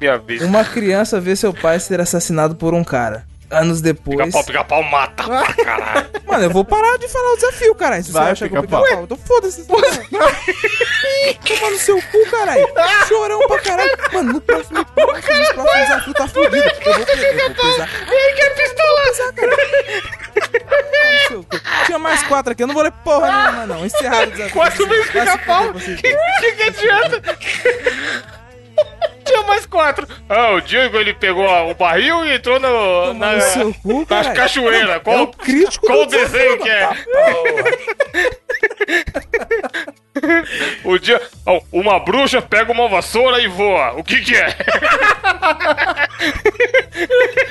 [0.00, 0.42] Minha vez.
[0.42, 3.24] Uma criança vê seu pai ser assassinado por um cara.
[3.50, 4.16] Anos depois.
[4.18, 6.06] Pica-pau, pica-pau mata pra caralho.
[6.26, 8.02] Mano, eu vou parar de falar o desafio, caralho.
[8.02, 8.82] Se Vai, você acha que eu pica-pau.
[8.82, 9.64] pica-pau, então foda-se.
[9.66, 9.86] Toma
[11.70, 12.66] no seu cu, caralho.
[13.06, 13.90] Chorão pra caralho.
[14.12, 16.56] Mano, no próximo, no próximo desafio tá fudido.
[16.56, 17.88] Eu vou, pe- eu vou pesar.
[18.08, 19.02] É pistola?
[19.06, 19.60] pesar, caralho.
[21.86, 23.86] Tinha mais quatro aqui, eu não vou ler porra nenhuma, não.
[23.86, 24.52] Encerrado o desafio.
[24.52, 25.72] Quatro vezes pica-pau?
[25.74, 27.22] Que, que que adianta?
[29.24, 30.06] Tinha mais quatro.
[30.28, 34.28] Ah, o Diego ele pegou o barril e entrou no, na, no seu cu, nas.
[34.28, 34.34] É
[35.00, 36.88] Qual, o crítico qual do desenho que é?
[40.84, 43.94] o dia, ó, uma bruxa pega uma vassoura e voa.
[43.98, 44.46] O que que é?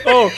[0.06, 0.30] Oh,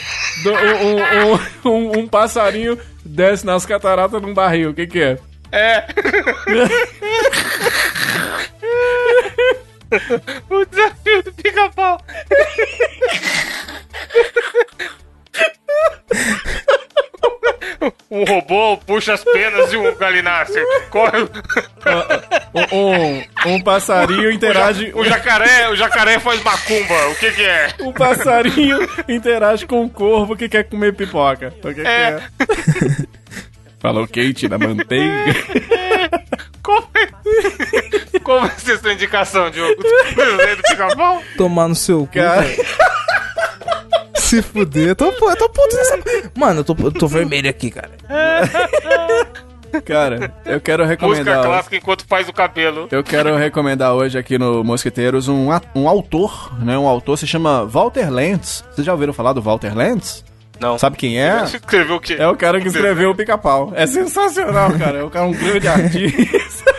[0.42, 0.96] do- um,
[1.32, 1.38] um-
[1.70, 4.70] um- um passarinho desce nas cataratas num barril.
[4.70, 5.18] O que que é?
[5.52, 5.84] É.
[10.50, 11.98] o desafio do pica-pau.
[18.10, 20.64] Um robô puxa as penas de um galináceo.
[20.90, 21.18] Corre.
[22.72, 23.24] Um, um-
[23.54, 24.90] um passarinho interage...
[24.94, 27.08] O jacaré, o jacaré faz macumba.
[27.08, 27.68] O que que é?
[27.80, 31.54] Um passarinho interage com um corvo que quer comer pipoca.
[31.58, 32.18] O que que É.
[32.18, 32.22] é?
[33.80, 35.34] Falou Kate da manteiga.
[36.62, 39.80] Como é, Como vai ser sua indicação, Diogo?
[41.36, 42.44] Tomar no seu cu, Cara.
[44.18, 45.98] Se fuder, eu tô, eu tô puto nessa.
[46.36, 47.90] Mano, eu tô, eu tô vermelho aqui, cara.
[49.84, 51.44] Cara, eu quero Música recomendar...
[51.44, 52.88] clássica enquanto faz o cabelo.
[52.90, 56.78] Eu quero recomendar hoje aqui no Mosqueteiros um, um autor, né?
[56.78, 58.64] Um autor se chama Walter Lentz.
[58.72, 60.24] Vocês já ouviram falar do Walter Lentz?
[60.58, 60.78] Não.
[60.78, 61.44] Sabe quem é?
[61.44, 62.16] Escreveu o quê?
[62.18, 63.72] É o cara que escreveu o Pica-Pau.
[63.74, 64.98] É sensacional, cara.
[64.98, 66.74] É o cara um grande artista.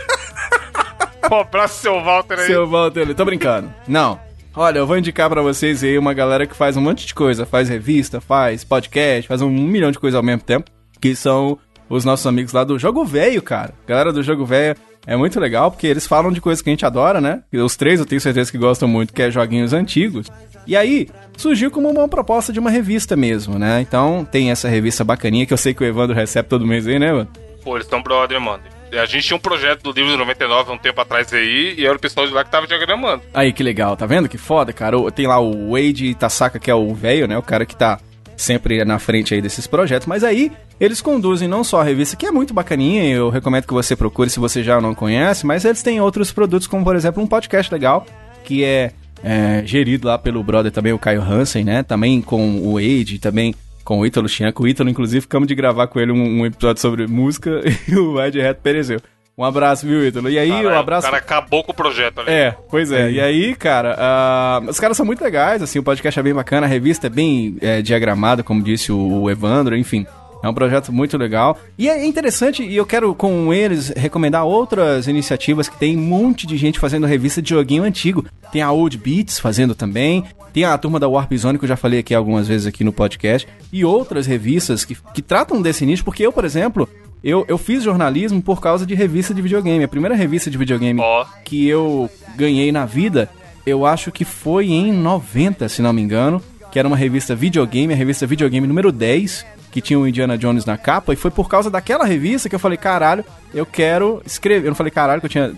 [1.30, 2.46] Um abraço, seu Walter aí.
[2.46, 3.72] Seu Walter, tô brincando.
[3.86, 4.18] Não.
[4.54, 7.46] Olha, eu vou indicar pra vocês aí uma galera que faz um monte de coisa.
[7.46, 10.70] Faz revista, faz podcast, faz um milhão de coisas ao mesmo tempo.
[11.00, 11.56] Que são
[11.88, 13.72] os nossos amigos lá do Jogo Velho, cara.
[13.86, 14.76] Galera do Jogo Velho
[15.06, 17.42] é muito legal, porque eles falam de coisas que a gente adora, né?
[17.52, 20.26] Os três eu tenho certeza que gostam muito, que é joguinhos antigos.
[20.66, 23.80] E aí, surgiu como uma proposta de uma revista mesmo, né?
[23.80, 26.98] Então, tem essa revista bacaninha que eu sei que o Evandro recebe todo mês aí,
[26.98, 27.28] né, mano?
[27.64, 28.62] Pô, eles estão brother, mano.
[28.92, 31.86] A gente tinha um projeto do livro de 99 há um tempo atrás aí, e
[31.86, 33.22] era o pessoal de lá que tava diagramando.
[33.32, 34.96] Aí, que legal, tá vendo que foda, cara?
[35.12, 37.38] Tem lá o Wade Tasaka, que é o velho, né?
[37.38, 38.00] O cara que tá
[38.36, 40.06] sempre na frente aí desses projetos.
[40.06, 43.74] Mas aí eles conduzem não só a revista, que é muito bacaninha, eu recomendo que
[43.74, 47.22] você procure se você já não conhece, mas eles têm outros produtos, como por exemplo
[47.22, 48.06] um podcast legal,
[48.44, 51.82] que é, é, gerido lá pelo brother também, o Caio Hansen, né?
[51.82, 53.54] Também com o Wade, também
[53.84, 54.62] com o Ítalo Chianco.
[54.62, 58.20] O Ítalo, inclusive, ficamos de gravar com ele um, um episódio sobre música e o
[58.22, 59.00] Ed Reto pereceu.
[59.36, 60.28] Um abraço, viu, Ítalo?
[60.28, 61.06] E aí, Caralho, um abraço.
[61.06, 62.30] O cara acabou com o projeto ali.
[62.30, 63.10] É, pois é.
[63.10, 66.66] E aí, cara, ah, os caras são muito legais, assim, o podcast é bem bacana,
[66.66, 70.06] a revista é bem é, diagramada, como disse o, o Evandro, enfim.
[70.42, 71.58] É um projeto muito legal.
[71.76, 76.46] E é interessante, e eu quero com eles recomendar outras iniciativas que tem um monte
[76.46, 78.24] de gente fazendo revista de joguinho antigo.
[78.50, 80.24] Tem a Old Beats fazendo também.
[80.52, 82.92] Tem a turma da Warp Zone, que eu já falei aqui algumas vezes aqui no
[82.92, 83.46] podcast.
[83.72, 86.88] E outras revistas que, que tratam desse nicho, porque eu, por exemplo,
[87.22, 89.84] eu, eu fiz jornalismo por causa de revista de videogame.
[89.84, 91.24] A primeira revista de videogame Ó.
[91.44, 93.28] que eu ganhei na vida,
[93.66, 97.92] eu acho que foi em 90, se não me engano, que era uma revista videogame,
[97.92, 101.48] a revista videogame número 10, que tinha o Indiana Jones na capa, e foi por
[101.48, 104.66] causa daquela revista que eu falei, caralho, eu quero escrever.
[104.66, 105.52] Eu não falei caralho, que eu tinha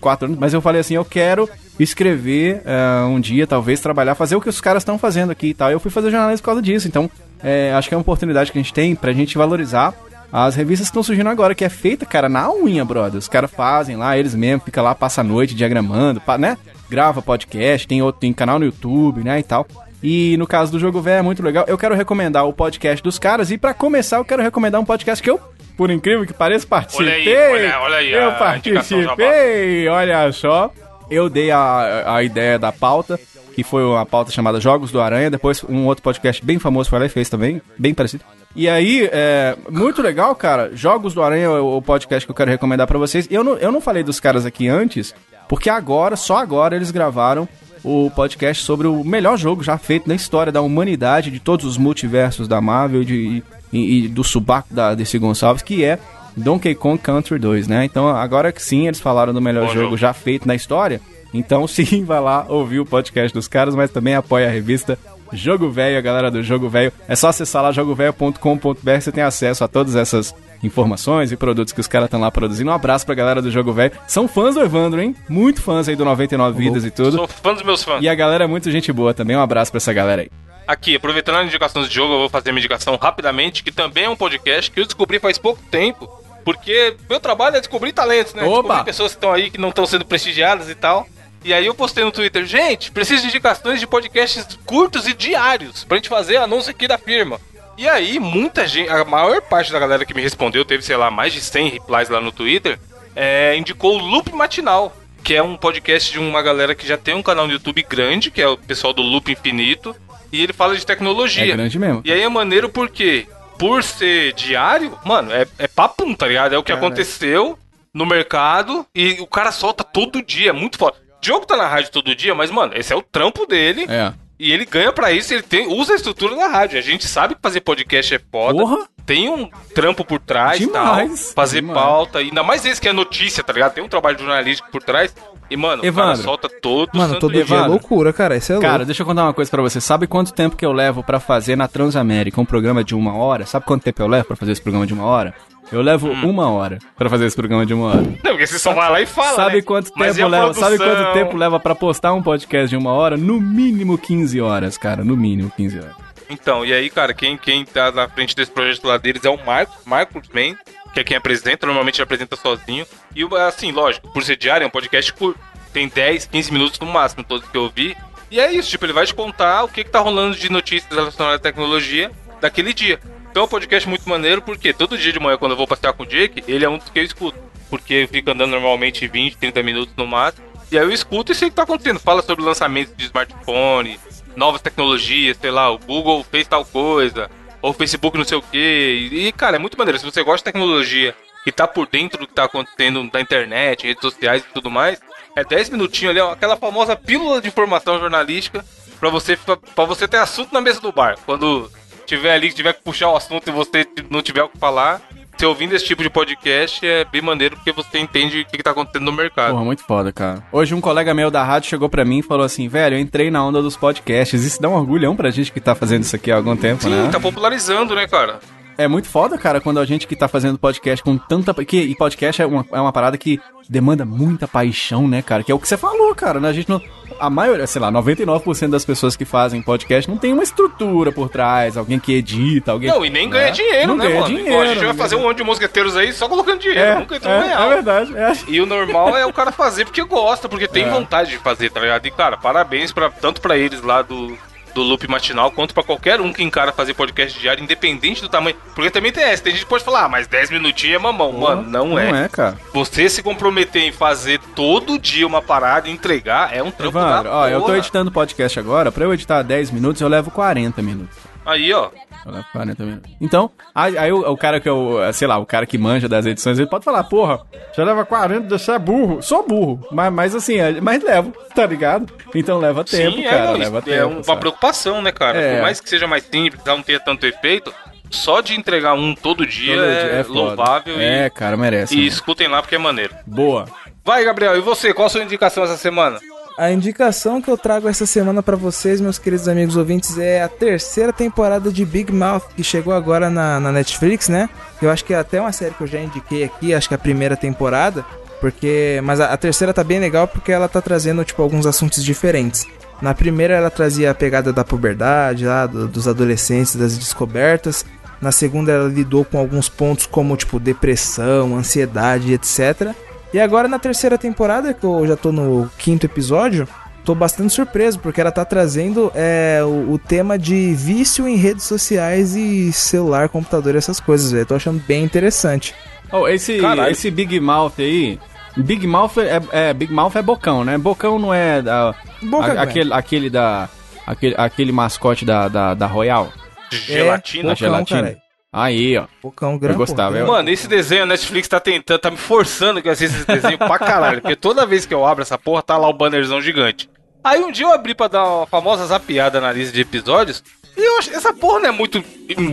[0.00, 1.48] 4 anos, mas eu falei assim, eu quero
[1.78, 5.54] escrever eh, um dia, talvez, trabalhar, fazer o que os caras estão fazendo aqui e
[5.54, 5.70] tal.
[5.70, 7.10] Eu fui fazer jornalismo por causa disso, então
[7.42, 9.94] eh, acho que é uma oportunidade que a gente tem pra gente valorizar
[10.32, 13.18] as revistas que estão surgindo agora, que é feita, cara, na unha, brother.
[13.18, 16.56] Os caras fazem lá, eles mesmos, fica lá, passa a noite diagramando, né?
[16.88, 19.66] Grava podcast, tem outro, tem canal no YouTube, né, e tal.
[20.02, 21.64] E no caso do Jogo Velho é muito legal.
[21.68, 25.22] Eu quero recomendar o podcast dos caras e pra começar eu quero recomendar um podcast
[25.22, 25.38] que eu,
[25.76, 27.06] por incrível que pareça, participei.
[27.06, 30.72] Olha aí, olha- olha aí eu participei, olha só.
[31.10, 33.18] Eu dei a, a ideia da pauta,
[33.54, 35.28] que foi uma pauta chamada Jogos do Aranha.
[35.30, 38.24] Depois um outro podcast bem famoso foi lá e fez também, bem parecido.
[38.54, 40.70] E aí, é muito legal, cara.
[40.74, 43.26] Jogos do Aranha é o podcast que eu quero recomendar pra vocês.
[43.30, 45.14] Eu não, eu não falei dos caras aqui antes,
[45.48, 47.48] porque agora, só agora, eles gravaram
[47.82, 51.78] o podcast sobre o melhor jogo já feito na história da humanidade, de todos os
[51.78, 55.98] multiversos da Marvel de, e, e do subaco da DC Gonçalves, que é
[56.36, 57.84] Donkey Kong Country 2, né?
[57.84, 59.96] Então, agora que sim, eles falaram do melhor jogo jogo.
[59.96, 61.00] já feito na história.
[61.32, 64.98] Então, sim, vai lá ouvir o podcast dos caras, mas também apoia a revista
[65.32, 66.92] Jogo Velho, a galera do Jogo Velho.
[67.08, 71.80] É só acessar lá jogovelho.com.br, você tem acesso a todas essas informações e produtos que
[71.80, 72.70] os caras estão lá produzindo.
[72.70, 73.92] Um abraço pra galera do Jogo Velho.
[74.06, 75.14] São fãs do Evandro, hein?
[75.28, 77.16] Muito fãs aí do 99 Vidas e tudo.
[77.16, 78.02] Sou fã dos meus fãs.
[78.02, 79.36] E a galera é muito gente boa também.
[79.36, 80.30] Um abraço pra essa galera aí.
[80.66, 84.08] Aqui, aproveitando a indicação de jogo, eu vou fazer minha indicação rapidamente, que também é
[84.08, 86.08] um podcast que eu descobri faz pouco tempo.
[86.44, 88.42] Porque meu trabalho é descobrir talentos, né?
[88.44, 88.62] Opa!
[88.62, 91.06] Descobrir pessoas que estão aí que não estão sendo prestigiadas e tal.
[91.44, 95.84] E aí eu postei no Twitter, gente, preciso de indicações de podcasts curtos e diários
[95.84, 97.40] pra gente fazer anúncio aqui da firma.
[97.80, 101.10] E aí, muita gente, a maior parte da galera que me respondeu, teve, sei lá,
[101.10, 102.78] mais de 100 replies lá no Twitter,
[103.16, 107.14] é, indicou o Loop Matinal, que é um podcast de uma galera que já tem
[107.14, 109.96] um canal no YouTube grande, que é o pessoal do Loop Infinito,
[110.30, 111.42] e ele fala de tecnologia.
[111.42, 112.02] É grande mesmo.
[112.04, 113.26] E aí é maneiro porque,
[113.58, 116.54] por ser diário, mano, é, é papum, tá ligado?
[116.54, 116.84] É o que Cara.
[116.84, 117.58] aconteceu
[117.94, 120.98] no mercado e o cara solta todo dia, é muito foda.
[121.16, 123.86] O Diogo tá na rádio todo dia, mas, mano, esse é o trampo dele.
[123.88, 124.12] É.
[124.42, 126.78] E ele ganha pra isso, ele tem, usa a estrutura da rádio.
[126.78, 128.58] A gente sabe que fazer podcast é foda.
[128.58, 128.88] Porra!
[129.10, 130.84] Tem um trampo por trás e tal.
[130.96, 131.76] Demais, Fazer demais.
[131.80, 132.20] pauta.
[132.20, 133.72] Ainda mais esse que é notícia, tá ligado?
[133.74, 135.12] Tem um trabalho jornalístico por trás.
[135.50, 136.12] E, mano, o Evandro.
[136.12, 137.40] cara solta todo Mano, santo todo dia.
[137.40, 137.70] é Evandro.
[137.72, 138.36] loucura, cara.
[138.36, 138.68] Isso é louco.
[138.70, 139.80] Cara, deixa eu contar uma coisa pra você.
[139.80, 143.44] Sabe quanto tempo que eu levo pra fazer na Transamérica um programa de uma hora?
[143.46, 145.34] Sabe quanto tempo eu levo pra fazer esse programa de uma hora?
[145.72, 146.30] Eu levo Hum.
[146.30, 148.02] uma hora pra fazer esse programa de uma hora.
[148.02, 149.62] Não, porque você só vai lá e fala, sabe né?
[149.62, 150.54] quanto tempo leva?
[150.54, 153.16] Sabe quanto tempo leva pra postar um podcast de uma hora?
[153.16, 155.02] No mínimo 15 horas, cara.
[155.02, 156.09] No mínimo 15 horas.
[156.30, 159.44] Então, e aí, cara, quem, quem tá na frente desse projeto lá deles é o
[159.44, 160.56] Marcos, Marcos Man,
[160.94, 162.86] que é quem apresenta, normalmente ele apresenta sozinho.
[163.14, 165.40] E, assim, lógico, por ser diário, é um podcast curto.
[165.72, 167.96] Tem 10, 15 minutos no máximo, todos que eu vi.
[168.30, 170.90] E é isso, tipo, ele vai te contar o que, que tá rolando de notícias
[170.94, 173.00] relacionadas à tecnologia daquele dia.
[173.28, 175.92] Então é um podcast muito maneiro, porque todo dia de manhã, quando eu vou passear
[175.92, 177.38] com o Jake, ele é um dos que eu escuto.
[177.68, 180.44] Porque fica andando normalmente 20, 30 minutos no máximo.
[180.70, 181.98] E aí eu escuto e sei o que tá acontecendo.
[181.98, 183.98] Fala sobre lançamentos de smartphone,
[184.40, 187.30] novas tecnologias, sei lá, o Google fez tal coisa,
[187.60, 189.08] ou o Facebook não sei o quê.
[189.12, 189.98] E, cara, é muito maneiro.
[189.98, 191.14] Se você gosta de tecnologia
[191.46, 194.98] e tá por dentro do que tá acontecendo na internet, redes sociais e tudo mais,
[195.36, 198.64] é 10 minutinhos ali, ó, aquela famosa pílula de informação jornalística
[198.98, 201.18] pra você, pra você ter assunto na mesa do bar.
[201.26, 201.70] Quando
[202.06, 205.02] tiver ali, tiver que puxar o assunto e você não tiver o que falar,
[205.40, 208.62] você ouvindo esse tipo de podcast é bem maneiro porque você entende o que, que
[208.62, 209.52] tá acontecendo no mercado.
[209.52, 210.44] Porra, muito foda, cara.
[210.52, 213.30] Hoje um colega meu da rádio chegou pra mim e falou assim, velho, eu entrei
[213.30, 214.44] na onda dos podcasts.
[214.44, 216.90] Isso dá um orgulhão pra gente que tá fazendo isso aqui há algum tempo, Sim,
[216.90, 217.08] né?
[217.10, 218.38] tá popularizando, né, cara?
[218.84, 221.52] É muito foda, cara, quando a gente que tá fazendo podcast com tanta.
[221.64, 225.42] Que, e podcast é uma, é uma parada que demanda muita paixão, né, cara?
[225.42, 226.48] Que é o que você falou, cara, né?
[226.48, 226.80] A gente não.
[227.18, 231.28] A maioria, sei lá, 99% das pessoas que fazem podcast não tem uma estrutura por
[231.28, 232.88] trás, alguém que edita, alguém.
[232.88, 233.50] Não, e nem ganha né?
[233.50, 234.34] dinheiro, não né, ganha mano?
[234.34, 236.80] Dinheiro, a gente vai fazer um ganha- monte de mosqueteiros aí só colocando dinheiro.
[236.80, 237.70] É, Nunca entrou é, real.
[237.70, 238.16] é verdade.
[238.16, 238.32] É.
[238.48, 241.80] E o normal é o cara fazer porque gosta, porque tem vontade de fazer, tá
[241.80, 242.06] ligado?
[242.06, 244.36] E, cara, parabéns pra, tanto pra eles lá do,
[244.74, 248.56] do Loop Matinal, quanto pra qualquer um que encara fazer podcast diário, independente do tamanho.
[248.74, 251.32] Porque também tem essa, tem gente que pode falar, ah, mas 10 minutinhos é mamão.
[251.32, 252.10] Mano, não, é.
[252.10, 252.58] Não é, cara.
[252.72, 257.24] Você se comprometer em fazer todo dia uma parada e entregar é um trampo Evandro,
[257.30, 257.78] da ó, eu tô porra.
[257.78, 261.16] editando podcast agora, pra eu editar 10 minutos, eu levo 40 minutos.
[261.44, 261.90] Aí, ó.
[262.24, 263.10] Eu levo 40 minutos.
[263.20, 266.26] Então, aí, aí o, o cara que eu, sei lá, o cara que manja das
[266.26, 267.40] edições, ele pode falar, porra,
[267.76, 269.22] já leva 40, você é burro.
[269.22, 272.12] Sou burro, mas, mas assim, é- mas levo, tá ligado?
[272.34, 273.96] Então leva tempo, Sim, cara, é, leva isso tempo.
[274.02, 274.40] é uma sabe?
[274.40, 275.40] preocupação, né, cara?
[275.40, 275.54] É.
[275.56, 277.72] Por mais que seja mais simples, não tenha tanto efeito,
[278.10, 280.38] só de entregar um todo dia Todo dia é, foda.
[280.40, 281.94] louvável É, cara, merece.
[281.94, 282.08] e, e mano.
[282.08, 283.14] escutem lá porque é maneiro.
[283.26, 283.66] Boa.
[284.04, 284.92] Vai, Gabriel, e você?
[284.92, 286.18] Qual a sua indicação essa semana?
[286.62, 290.48] A indicação que eu trago essa semana pra vocês, meus queridos amigos ouvintes, é a
[290.48, 294.46] terceira temporada de Big Mouth, que chegou agora na, na Netflix, né?
[294.82, 296.96] Eu acho que é até uma série que eu já indiquei aqui, acho que é
[296.96, 298.04] a primeira temporada,
[298.42, 302.04] porque mas a, a terceira tá bem legal porque ela tá trazendo tipo alguns assuntos
[302.04, 302.66] diferentes.
[303.00, 307.86] Na primeira ela trazia a pegada da puberdade, lá, do- dos adolescentes, das descobertas.
[308.20, 312.94] Na segunda ela lidou com alguns pontos como tipo depressão, ansiedade, etc.
[313.32, 316.66] E agora na terceira temporada, que eu já tô no quinto episódio,
[317.04, 321.64] tô bastante surpreso, porque ela tá trazendo é, o, o tema de vício em redes
[321.64, 324.46] sociais e celular, computador e essas coisas, velho.
[324.46, 325.74] Tô achando bem interessante.
[326.10, 326.90] Oh, esse, Caralho.
[326.90, 328.18] esse Big Mouth aí.
[328.56, 330.76] Big Mouth é, é- Big Mouth é bocão, né?
[330.76, 333.68] Bocão não é da, Boca a- aquele, aquele da
[334.04, 336.32] aquele, aquele mascote da, da, da Royal.
[336.72, 337.50] Gelatina?
[337.50, 337.56] Da Bocão,
[337.86, 338.16] gelatina.
[338.52, 339.06] Aí, ó.
[339.22, 339.78] Bocão grande.
[339.78, 343.16] gostava, eu- Mano, esse desenho a Netflix tá tentando, tá me forçando que eu assista
[343.18, 344.20] esse desenho pra caralho.
[344.20, 346.90] Porque toda vez que eu abro essa porra, tá lá o bannerzão gigante.
[347.22, 350.42] Aí um dia eu abri pra dar uma famosa zapiada na lista de episódios.
[350.76, 352.02] E eu acho essa porra não é muito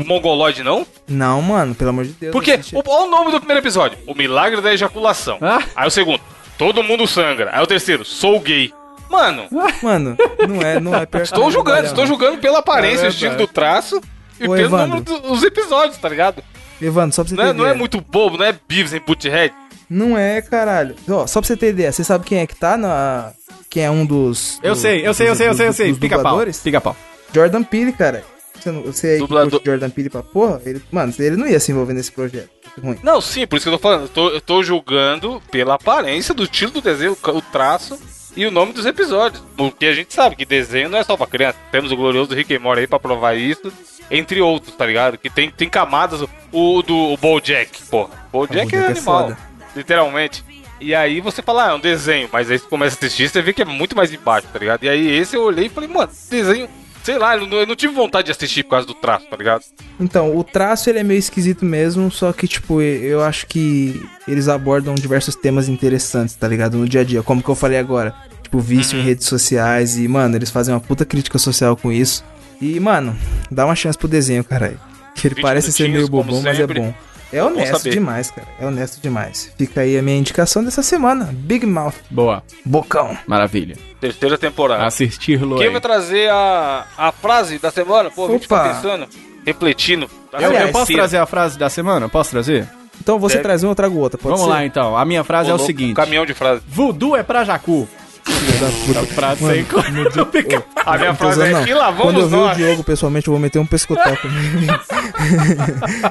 [0.05, 0.85] mongoloide, não?
[1.07, 2.31] Não, mano, pelo amor de Deus.
[2.31, 5.37] Porque, o- olha o nome do primeiro episódio: O Milagre da Ejaculação.
[5.41, 5.59] Ah.
[5.75, 6.19] Aí o segundo:
[6.57, 7.49] Todo mundo sangra.
[7.53, 8.71] Aí o terceiro: Sou gay.
[9.09, 9.45] Mano,
[9.81, 10.17] Mano,
[10.49, 14.01] não é, não é estou julgando, estou julgando pela aparência, É o estilo do traço
[14.39, 14.87] e Ô, pelo Evandro.
[14.99, 16.43] número dos episódios, tá ligado?
[16.81, 17.79] Evandro, só pra você Não ter é, não é ideia.
[17.79, 19.53] muito bobo, não é Beavis em Butthead.
[19.89, 20.95] Não é, caralho.
[21.09, 23.31] Ó, só pra você ter ideia, você sabe quem é que tá na.
[23.69, 24.59] Quem é um dos.
[24.61, 25.89] Eu do- sei, eu sei, eu sei, eu sei, eu sei.
[25.91, 26.23] dos Pica pau.
[26.23, 26.59] dubladores?
[26.59, 26.95] Pica pau.
[27.33, 28.23] Jordan Peele, cara.
[28.59, 31.59] Você, não, você aí que Dublador- Jordan Peele pra porra, ele, mano, ele não ia
[31.59, 32.49] se envolver nesse projeto.
[32.81, 32.97] Ruim.
[33.03, 34.03] Não, sim, por isso que eu tô falando.
[34.03, 37.97] Eu tô, eu tô julgando pela aparência do estilo do desenho, o traço
[38.37, 39.43] e o nome dos episódios.
[39.57, 41.57] Porque a gente sabe que desenho não é só pra criança.
[41.71, 43.73] Temos o glorioso Rick and Morty aí pra provar isso.
[44.09, 45.17] Entre outros, tá ligado?
[45.17, 46.21] Que tem, tem camadas.
[46.51, 48.11] O do o Bojack, porra.
[48.31, 49.23] Bojack, é é animal.
[49.23, 49.37] foda.
[49.75, 50.45] literalmente.
[50.79, 52.29] E aí você fala, ah, é um desenho.
[52.31, 54.83] Mas aí você começa a assistir você vê que é muito mais embaixo, tá ligado?
[54.83, 56.69] E aí esse eu olhei e falei, mano, desenho...
[57.07, 59.37] Sei lá, eu não, eu não tive vontade de assistir por causa do traço, tá
[59.37, 59.63] ligado?
[59.97, 64.49] Então, o traço ele é meio esquisito mesmo, só que, tipo, eu acho que eles
[64.49, 66.77] abordam diversos temas interessantes, tá ligado?
[66.77, 68.13] No dia a dia, como que eu falei agora.
[68.43, 72.25] Tipo, vício em redes sociais e, mano, eles fazem uma puta crítica social com isso.
[72.59, 73.17] E, mano,
[73.49, 74.77] dá uma chance pro desenho, caralho.
[75.15, 76.93] Que ele 20 parece ser meio bobão, mas é bom.
[77.31, 78.47] É honesto demais, cara.
[78.59, 79.51] É honesto demais.
[79.57, 81.29] Fica aí a minha indicação dessa semana.
[81.33, 81.95] Big Mouth.
[82.09, 82.41] Boa.
[82.65, 83.17] Bocão.
[83.27, 83.75] Maravilha.
[83.99, 84.85] Terceira temporada.
[84.85, 85.71] Assistir-lo Quem aí.
[85.71, 88.09] vai trazer a, a frase da semana?
[88.09, 88.59] Pô, a gente Opa.
[88.59, 89.07] tá pensando,
[89.45, 90.09] refletindo.
[90.33, 92.07] Eu, eu Aliás, posso trazer a frase da semana?
[92.07, 92.67] Posso trazer?
[93.01, 93.43] Então você Deve.
[93.43, 94.17] traz um, eu trago outra.
[94.17, 94.49] Pode Vamos ser?
[94.59, 94.97] lá então.
[94.97, 96.61] A minha frase é o louco, seguinte: Caminhão de frase.
[96.67, 97.87] Voodoo é pra Jacu.
[98.27, 99.43] Filha da puta.
[99.43, 100.23] Mano, no dia-
[100.59, 101.63] Ô, A minha frase é não.
[101.63, 102.57] que lá Quando eu vamos ver o nós.
[102.57, 104.67] Diogo pessoalmente, eu vou meter um pescotapo nele.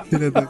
[0.08, 0.48] Filha da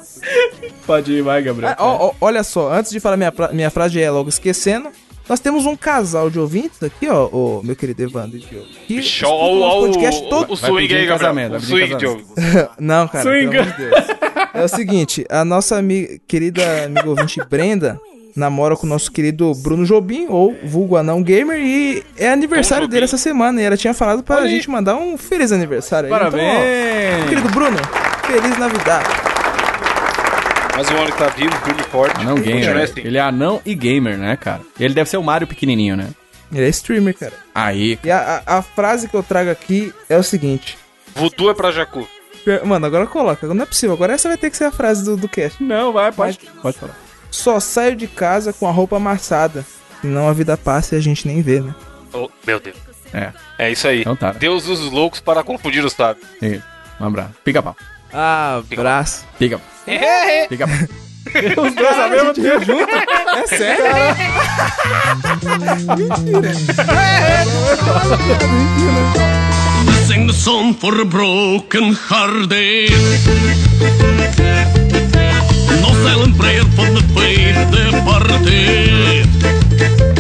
[0.87, 1.73] Pode ir, vai, Gabriel.
[1.73, 4.89] Ah, ó, ó, olha só, antes de falar minha, pra- minha frase é logo esquecendo,
[5.29, 8.67] nós temos um casal de ouvintes aqui, ó, o meu querido Evandro e Diogo.
[8.87, 10.53] Que Show, o podcast o, todo.
[10.53, 11.97] o swing aí, casamento, O swing.
[11.97, 12.23] Diogo.
[12.79, 13.51] Não, cara, Swing.
[13.51, 14.05] pelo amor de Deus.
[14.55, 18.01] É o seguinte, a nossa ami- querida amiga ouvinte Brenda
[18.37, 23.05] namora com o nosso querido Bruno Jobim, ou vulgo anão gamer, e é aniversário dele
[23.05, 24.51] essa semana, e ela tinha falado pra Olha aí.
[24.51, 26.09] gente mandar um feliz aniversário.
[26.09, 26.15] aí.
[26.15, 27.29] Então, ó, Parabéns!
[27.29, 27.79] querido Bruno,
[28.27, 29.09] feliz Navidade.
[30.77, 32.21] Mas o homem que tá vivo, e forte.
[32.21, 32.77] Anão gamer.
[32.77, 33.01] assim.
[33.01, 34.61] Ele é anão e gamer, né, cara?
[34.79, 36.09] Ele deve ser o Mario pequenininho, né?
[36.53, 37.33] Ele é streamer, cara.
[37.55, 37.99] Aí.
[38.05, 40.77] E a, a- a frase que eu trago aqui é o seguinte.
[41.15, 42.07] Voodoo é pra Jacu.
[42.65, 43.47] Mano, agora coloca.
[43.53, 43.95] Não é possível.
[43.97, 45.61] Agora essa vai ter que ser a frase do, do cast.
[45.65, 46.39] Não, vai, pode.
[46.63, 46.95] Pode falar.
[47.37, 49.65] Só saio de casa com a roupa amassada.
[50.01, 51.75] Senão a vida passa e a gente nem vê, né?
[52.13, 52.77] Oh, meu Deus.
[53.13, 53.31] É.
[53.59, 54.01] É isso aí.
[54.01, 54.33] Então tá.
[54.33, 56.27] Deus usa os loucos para confundir os sábios.
[56.41, 56.63] Isso.
[56.99, 57.33] Um abraço.
[57.45, 57.77] Pica pau.
[58.13, 59.25] Abraço.
[59.39, 59.61] Fica.
[59.87, 60.49] É.
[60.49, 60.67] Fica.
[61.63, 62.91] Os dois ao mesmo tempo junto?
[62.93, 63.85] É sério?
[70.09, 72.91] Sing the song for a broken hearted.
[75.83, 77.03] No silent prayer for the
[77.71, 80.16] de partir.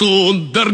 [0.00, 0.72] сударь